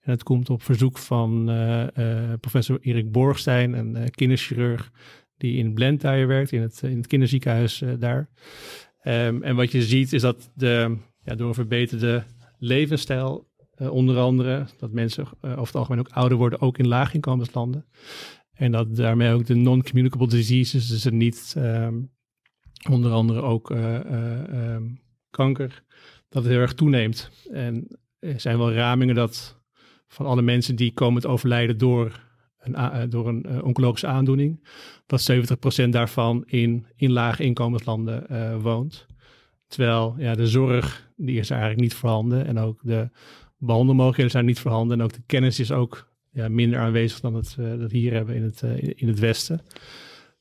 [0.00, 4.90] En het komt op verzoek van uh, uh, professor Erik Borgstein, een kinderchirurg
[5.36, 8.28] die in Blantyre werkt, in het, in het kinderziekenhuis daar.
[9.04, 12.24] Um, en wat je ziet is dat de, ja, door een verbeterde
[12.58, 17.86] levensstijl, onder andere, dat mensen over het algemeen ook ouder worden, ook in laaginkomenslanden.
[18.52, 22.12] En dat daarmee ook de non-communicable diseases, dus het niet um,
[22.90, 25.82] onder andere ook uh, um, kanker,
[26.28, 27.30] dat het heel erg toeneemt.
[27.50, 29.60] En er zijn wel ramingen dat
[30.08, 32.22] van alle mensen die komen te overlijden door
[32.58, 34.68] een, uh, door een uh, oncologische aandoening,
[35.06, 35.32] dat
[35.86, 39.06] 70% daarvan in, in lage inkomenslanden woont.
[39.66, 42.46] Terwijl ja, de zorg, die is eigenlijk niet voorhanden.
[42.46, 43.10] En ook de
[43.58, 44.98] behandelmogelijkheden zijn niet voorhanden.
[44.98, 48.42] En ook de kennis is ook ja, minder aanwezig dan het, dat hier hebben in
[48.42, 48.62] het,
[48.94, 49.60] in het Westen.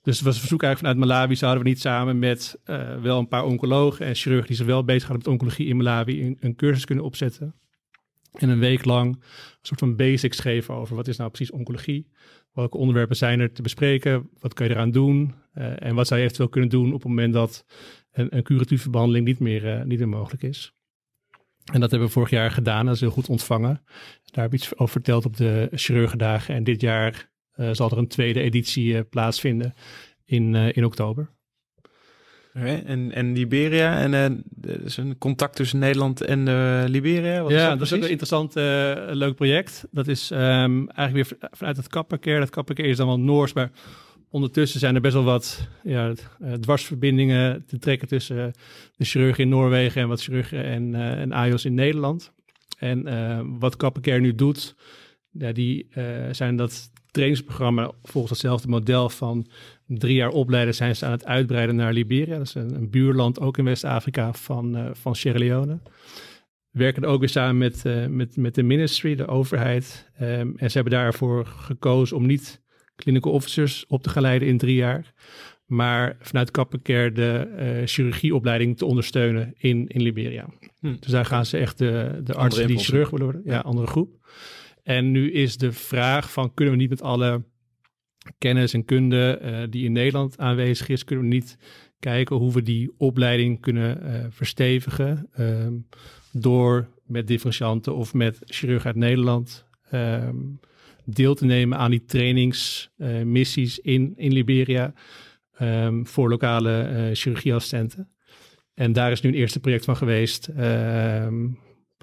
[0.04, 3.43] Dus we verzoeken eigenlijk vanuit Malawi zouden we niet samen met uh, wel een paar
[3.43, 6.86] oncologen en chirurgen die zich wel bezig gaan met oncologie in Malawi een, een, cursus
[6.86, 7.56] kunnen opzetten.
[8.32, 9.22] En een week lang een
[9.62, 12.08] soort van basics geven over wat is nou precies oncologie.
[12.54, 14.30] Welke onderwerpen zijn er te bespreken?
[14.39, 15.34] Wat kun je eraan doen?
[15.56, 17.66] Uh, en wat zou je eventueel kunnen doen op het moment dat
[18.12, 20.74] een, een curatieve behandeling niet meer, uh, niet meer mogelijk is.
[21.72, 22.86] En dat hebben we vorig jaar gedaan.
[22.86, 23.82] Dat is heel goed ontvangen.
[24.24, 26.56] Daar heb ik iets over verteld op de chirurgendagen.
[26.56, 27.32] En dit jaar
[27.72, 29.74] zal er een tweede editie uh, plaatsvinden
[30.26, 31.30] in, uh, in oktober.
[32.56, 36.43] Okay, en, en Liberia, en er is een contact tussen Nederland en
[36.89, 37.41] Liberia?
[37.41, 38.54] Wat ja, is dat, dat is ook een interessant,
[39.16, 39.86] leuk project.
[39.91, 42.39] Dat is um, eigenlijk weer vanuit het Kapperkeer.
[42.39, 43.72] Dat Kapperkeer is dan wel Noors, maar
[44.30, 46.14] ondertussen zijn er best wel wat ja,
[46.60, 48.54] dwarsverbindingen te trekken tussen
[48.95, 52.32] de chirurgen in Noorwegen en wat chirurgen en, en AIOS in Nederland.
[52.78, 54.76] En wat Kapperkeer nu doet,
[55.32, 55.88] ja, die
[56.32, 59.47] zijn dat trainingsprogramma volgens hetzelfde model van
[59.88, 62.38] drie jaar opleiden zijn ze aan het uitbreiden naar Liberia.
[62.38, 65.80] Dat is een, een buurland ook in West-Afrika van, uh, van Sierra Leone.
[66.70, 70.11] We werken ook weer samen met, uh, met, met de ministry, de overheid.
[70.22, 72.61] Um, en ze hebben daarvoor gekozen om niet
[72.95, 75.14] clinical officers op te gaan leiden in drie jaar.
[75.66, 80.45] Maar vanuit Kappencare de uh, chirurgieopleiding te ondersteunen in, in Liberia.
[80.80, 80.95] Hm.
[80.99, 83.41] Dus daar gaan ze echt de, de artsen die chirurg willen worden.
[83.45, 84.22] Ja, andere groep.
[84.84, 87.44] En nu is de vraag van kunnen we niet met alle
[88.38, 91.58] kennis en kunde uh, die in Nederland aanwezig is, kunnen we niet
[92.00, 95.68] kijken hoe we die opleiding kunnen uh, verstevigen uh,
[96.32, 100.36] door met differentianten of met chirurg uit Nederland ehm,
[101.06, 104.94] deel te nemen aan die trainingsmissies in, in Liberia.
[105.54, 108.10] ehm, voor lokale chirurgieassistenten.
[108.74, 111.48] En daar is nu een eerste project van geweest, ehm,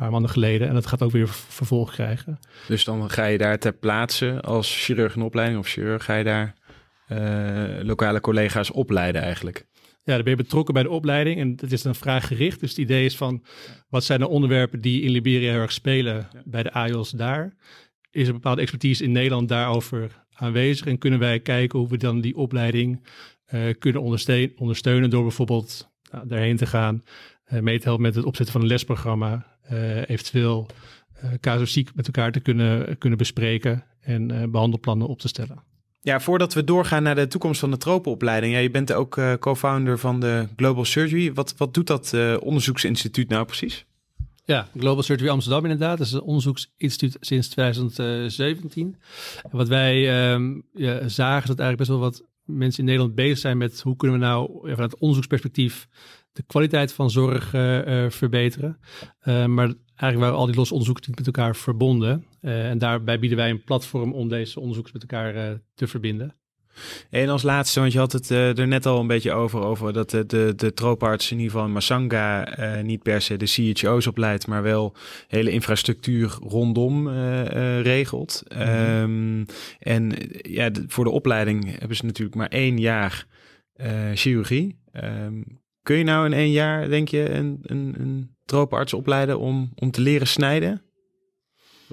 [0.01, 0.69] paar maanden geleden.
[0.69, 2.39] En dat gaat ook weer vervolg krijgen.
[2.69, 6.25] Dus dan ga je daar ter plaatse als chirurg in opleiding of chirurg, ga je
[6.25, 6.59] daar
[7.83, 9.67] lokale collega's opleiden eigenlijk?
[10.05, 12.61] Ja, dan ben je betrokken bij de opleiding en het is dan vraaggericht.
[12.61, 13.45] Dus het idee is van,
[13.89, 17.55] wat zijn de onderwerpen die in Liberia heel erg spelen bij de AIOS daar?
[18.11, 20.87] Is er bepaalde expertise in Nederland daarover aanwezig?
[20.87, 23.07] En kunnen wij kijken hoe we dan die opleiding
[23.55, 27.03] uh, kunnen ondersteunen, ondersteunen door bijvoorbeeld nou, daarheen te gaan,
[27.53, 29.50] uh, mee te helpen met het opzetten van een lesprogramma,
[30.07, 30.67] eventueel
[31.41, 35.63] casuïstiek met elkaar te kunnen, kunnen bespreken en behandelplannen op te stellen.
[36.03, 38.53] Ja, voordat we doorgaan naar de toekomst van de tropenopleiding.
[38.53, 41.33] Ja, je bent ook uh, co-founder van de Global Surgery.
[41.33, 43.85] Wat, wat doet dat uh, onderzoeksinstituut nou precies?
[44.45, 45.99] Ja, Global Surgery Amsterdam inderdaad.
[45.99, 48.97] Dat is een onderzoeksinstituut sinds 2017.
[49.43, 53.15] En wat wij um, ja, zagen is dat eigenlijk best wel wat mensen in Nederland
[53.15, 55.89] bezig zijn met hoe kunnen we nou ja, vanuit onderzoeksperspectief
[56.33, 58.79] de kwaliteit van zorg uh, verbeteren.
[59.25, 62.27] maar eigenlijk waren al die losse onderzoeken met elkaar verbonden.
[62.41, 66.35] En daarbij bieden wij een platform om deze onderzoekers met elkaar te verbinden.
[67.11, 69.93] En als laatste, want je had het uh, er net al een beetje over, over
[69.93, 72.49] dat de, de, de trooparts in ieder geval in Masanga
[72.83, 74.95] niet per se de CHO's opleidt, maar wel
[75.29, 77.09] hele infrastructuur rondom
[77.83, 78.43] regelt.
[78.49, 79.03] Mm -hmm.
[79.03, 79.47] um,
[79.79, 80.13] en
[80.43, 83.27] ja, de, voor de opleiding hebben ze natuurlijk maar één jaar
[84.15, 84.79] chirurgie.
[84.93, 89.73] Um, kun je nou in één jaar, denk je, een, een, een tropenarts opleiden om,
[89.75, 90.83] om te leren snijden?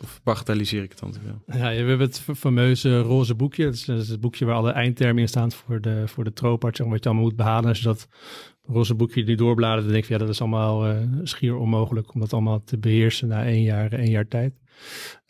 [0.02, 1.14] Of bagatelliseer ik het dan?
[1.46, 3.66] Ja, we hebben het fameuze roze boekje.
[3.66, 6.80] Dat is, het boekje waar alle eindtermen in staan voor de, voor de trooparts.
[6.80, 7.70] En wat je allemaal moet behalen.
[7.70, 8.08] Als je dat
[8.64, 12.20] roze boekje nu doorbladert, dan denk je, ja, dat is allemaal uh, schier onmogelijk om
[12.20, 14.54] dat allemaal te beheersen na één jaar, één jaar tijd.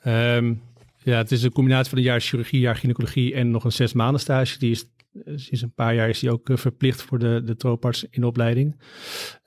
[0.05, 0.61] Um,
[1.03, 3.93] ja, het is een combinatie van een jaar chirurgie, jaar gynaecologie en nog een zes
[3.93, 4.59] maanden stage.
[4.59, 4.85] Die is
[5.25, 8.81] sinds een paar jaar is hij ook verplicht voor de, de trooparts in opleiding.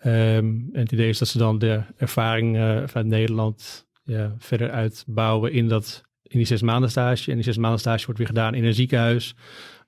[0.05, 4.71] Um, en het idee is dat ze dan de ervaring uh, vanuit Nederland ja, verder
[4.71, 7.31] uitbouwen in, dat, in die zes maanden stage.
[7.31, 9.35] En die zes maanden stage wordt weer gedaan in een ziekenhuis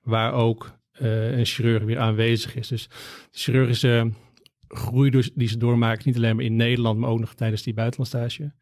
[0.03, 2.69] waar ook uh, een chirurg weer aanwezig is.
[2.69, 2.89] Dus
[3.31, 4.11] de chirurgische
[4.69, 8.53] groei die ze doormaken, niet alleen maar in Nederland, maar ook nog tijdens die buitenlandstage.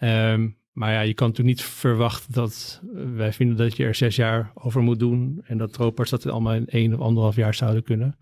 [0.00, 2.80] Um, maar ja, je kan natuurlijk niet verwachten dat
[3.14, 5.42] wij vinden dat je er zes jaar over moet doen.
[5.44, 8.16] En dat tropers dat allemaal in één of anderhalf jaar zouden kunnen.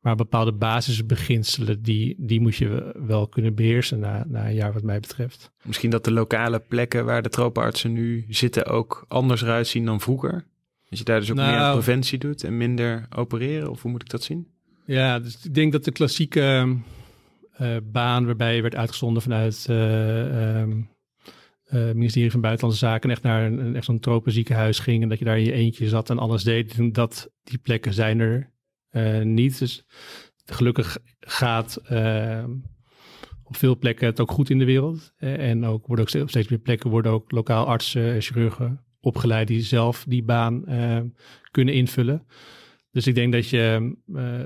[0.00, 4.82] Maar bepaalde basisbeginselen, die, die moet je wel kunnen beheersen na, na een jaar wat
[4.82, 5.50] mij betreft.
[5.62, 10.00] Misschien dat de lokale plekken waar de tropenartsen nu zitten ook anders eruit zien dan
[10.00, 10.44] vroeger?
[10.88, 13.70] Dat je daar dus ook nou, meer preventie doet en minder opereren?
[13.70, 14.48] Of hoe moet ik dat zien?
[14.84, 16.76] Ja, dus ik denk dat de klassieke
[17.60, 19.66] uh, baan waarbij je werd uitgezonden vanuit...
[19.70, 20.88] Uh, um,
[21.74, 25.24] uh, ministerie van Buitenlandse Zaken echt naar een, echt zo'n tropenziekenhuis ging en dat je
[25.24, 26.94] daar in je eentje zat en alles deed.
[26.94, 28.52] Dat, die plekken zijn er
[28.92, 29.58] uh, niet.
[29.58, 29.84] Dus
[30.44, 32.44] gelukkig gaat uh,
[33.42, 35.12] op veel plekken het ook goed in de wereld.
[35.16, 39.62] en ook worden ook steeds meer plekken worden ook lokaal artsen en chirurgen opgeleid die
[39.62, 40.64] zelf die baan
[41.50, 42.26] kunnen invullen.
[42.90, 43.96] Dus ik denk dat je,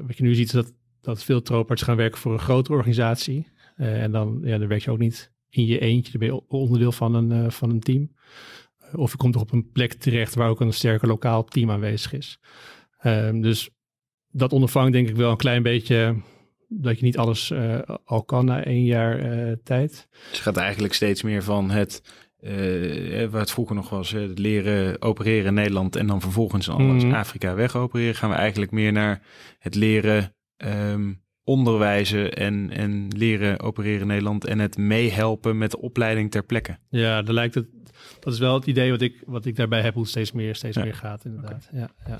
[0.06, 3.48] wat je nu ziet, is dat, dat veel trooparts gaan werken voor een grotere organisatie.
[3.76, 6.92] en dan, ja, dan werk je ook niet in je eentje, dan ben je onderdeel
[6.92, 8.12] van een, uh, van een team.
[8.94, 12.12] Of je komt toch op een plek terecht waar ook een sterker lokaal team aanwezig
[12.12, 12.38] is.
[13.04, 13.70] Um, dus
[14.28, 16.16] dat ondervangt denk ik wel een klein beetje
[16.68, 20.08] dat je niet alles uh, al kan na één jaar uh, tijd.
[20.28, 22.02] Dus je gaat eigenlijk steeds meer van het,
[22.40, 27.04] uh, wat het vroeger nog was, het leren opereren in Nederland en dan vervolgens alles
[27.04, 27.12] mm.
[27.12, 29.22] Afrika wegopereren, gaan we eigenlijk meer naar
[29.58, 35.80] het leren um, onderwijzen en, en leren opereren in Nederland en het meehelpen met de
[35.80, 36.78] opleiding ter plekke.
[36.88, 37.66] Ja, dat lijkt het.
[38.20, 40.54] Dat is wel het idee wat ik, wat ik daarbij heb, hoe het steeds meer,
[40.54, 41.68] steeds meer gaat, inderdaad.
[41.72, 41.80] Okay.
[41.80, 42.18] Ja, ja.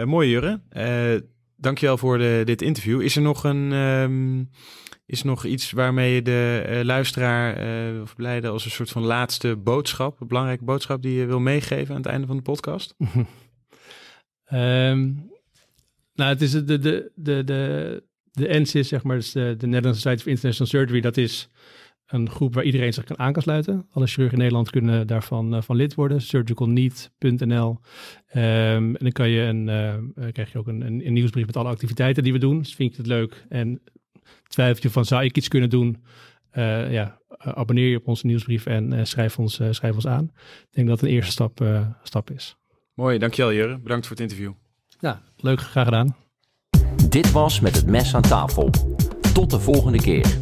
[0.00, 0.60] Uh, mooi, Jurre.
[0.76, 1.20] Uh,
[1.56, 3.00] dankjewel voor de, dit interview.
[3.00, 3.72] Is er nog een.
[3.72, 4.50] Um,
[5.06, 7.56] is er nog iets waarmee je de uh, luisteraar
[8.02, 11.94] of blijde als een soort van laatste boodschap, een belangrijke boodschap die je wil meegeven
[11.94, 12.94] aan het einde van de podcast?
[12.98, 13.20] um,
[16.14, 20.00] nou, het is de, de, de, de, de NSIS, zeg maar, dus de, de Netherlands
[20.00, 21.48] Society for International Surgery, dat is
[22.12, 23.86] een groep waar iedereen zich kan aan kan sluiten.
[23.90, 26.20] Alle chirurgen in Nederland kunnen daarvan uh, van lid worden.
[26.20, 27.68] Surgicalneed.nl.
[27.68, 27.78] Um,
[28.34, 31.68] en dan kan je een, uh, krijg je ook een, een, een, nieuwsbrief met alle
[31.68, 32.58] activiteiten die we doen.
[32.58, 33.82] Dus vind je het leuk en
[34.46, 36.04] twijfel je van zou ik iets kunnen doen?
[36.54, 40.24] Uh, ja, abonneer je op onze nieuwsbrief en schrijf, ons, schrijf ons aan.
[40.60, 41.64] Ik denk dat het een eerste stap,
[42.02, 42.56] stap is.
[42.94, 43.78] Mooi, dankjewel Jurre.
[43.78, 44.52] Bedankt voor het interview.
[45.00, 46.21] Ja, leuk, graag gedaan.
[47.12, 48.70] Dit was met het mes aan tafel.
[49.34, 50.38] Tot de volgende keer.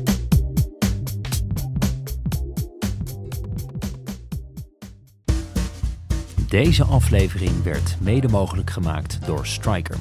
[6.49, 9.97] Deze aflevering werd mede mogelijk gemaakt door Striker.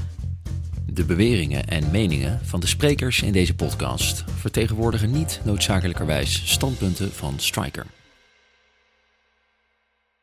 [0.85, 7.33] De beweringen en meningen van de sprekers in deze podcast vertegenwoordigen niet noodzakelijkerwijs standpunten van
[7.37, 7.85] Striker.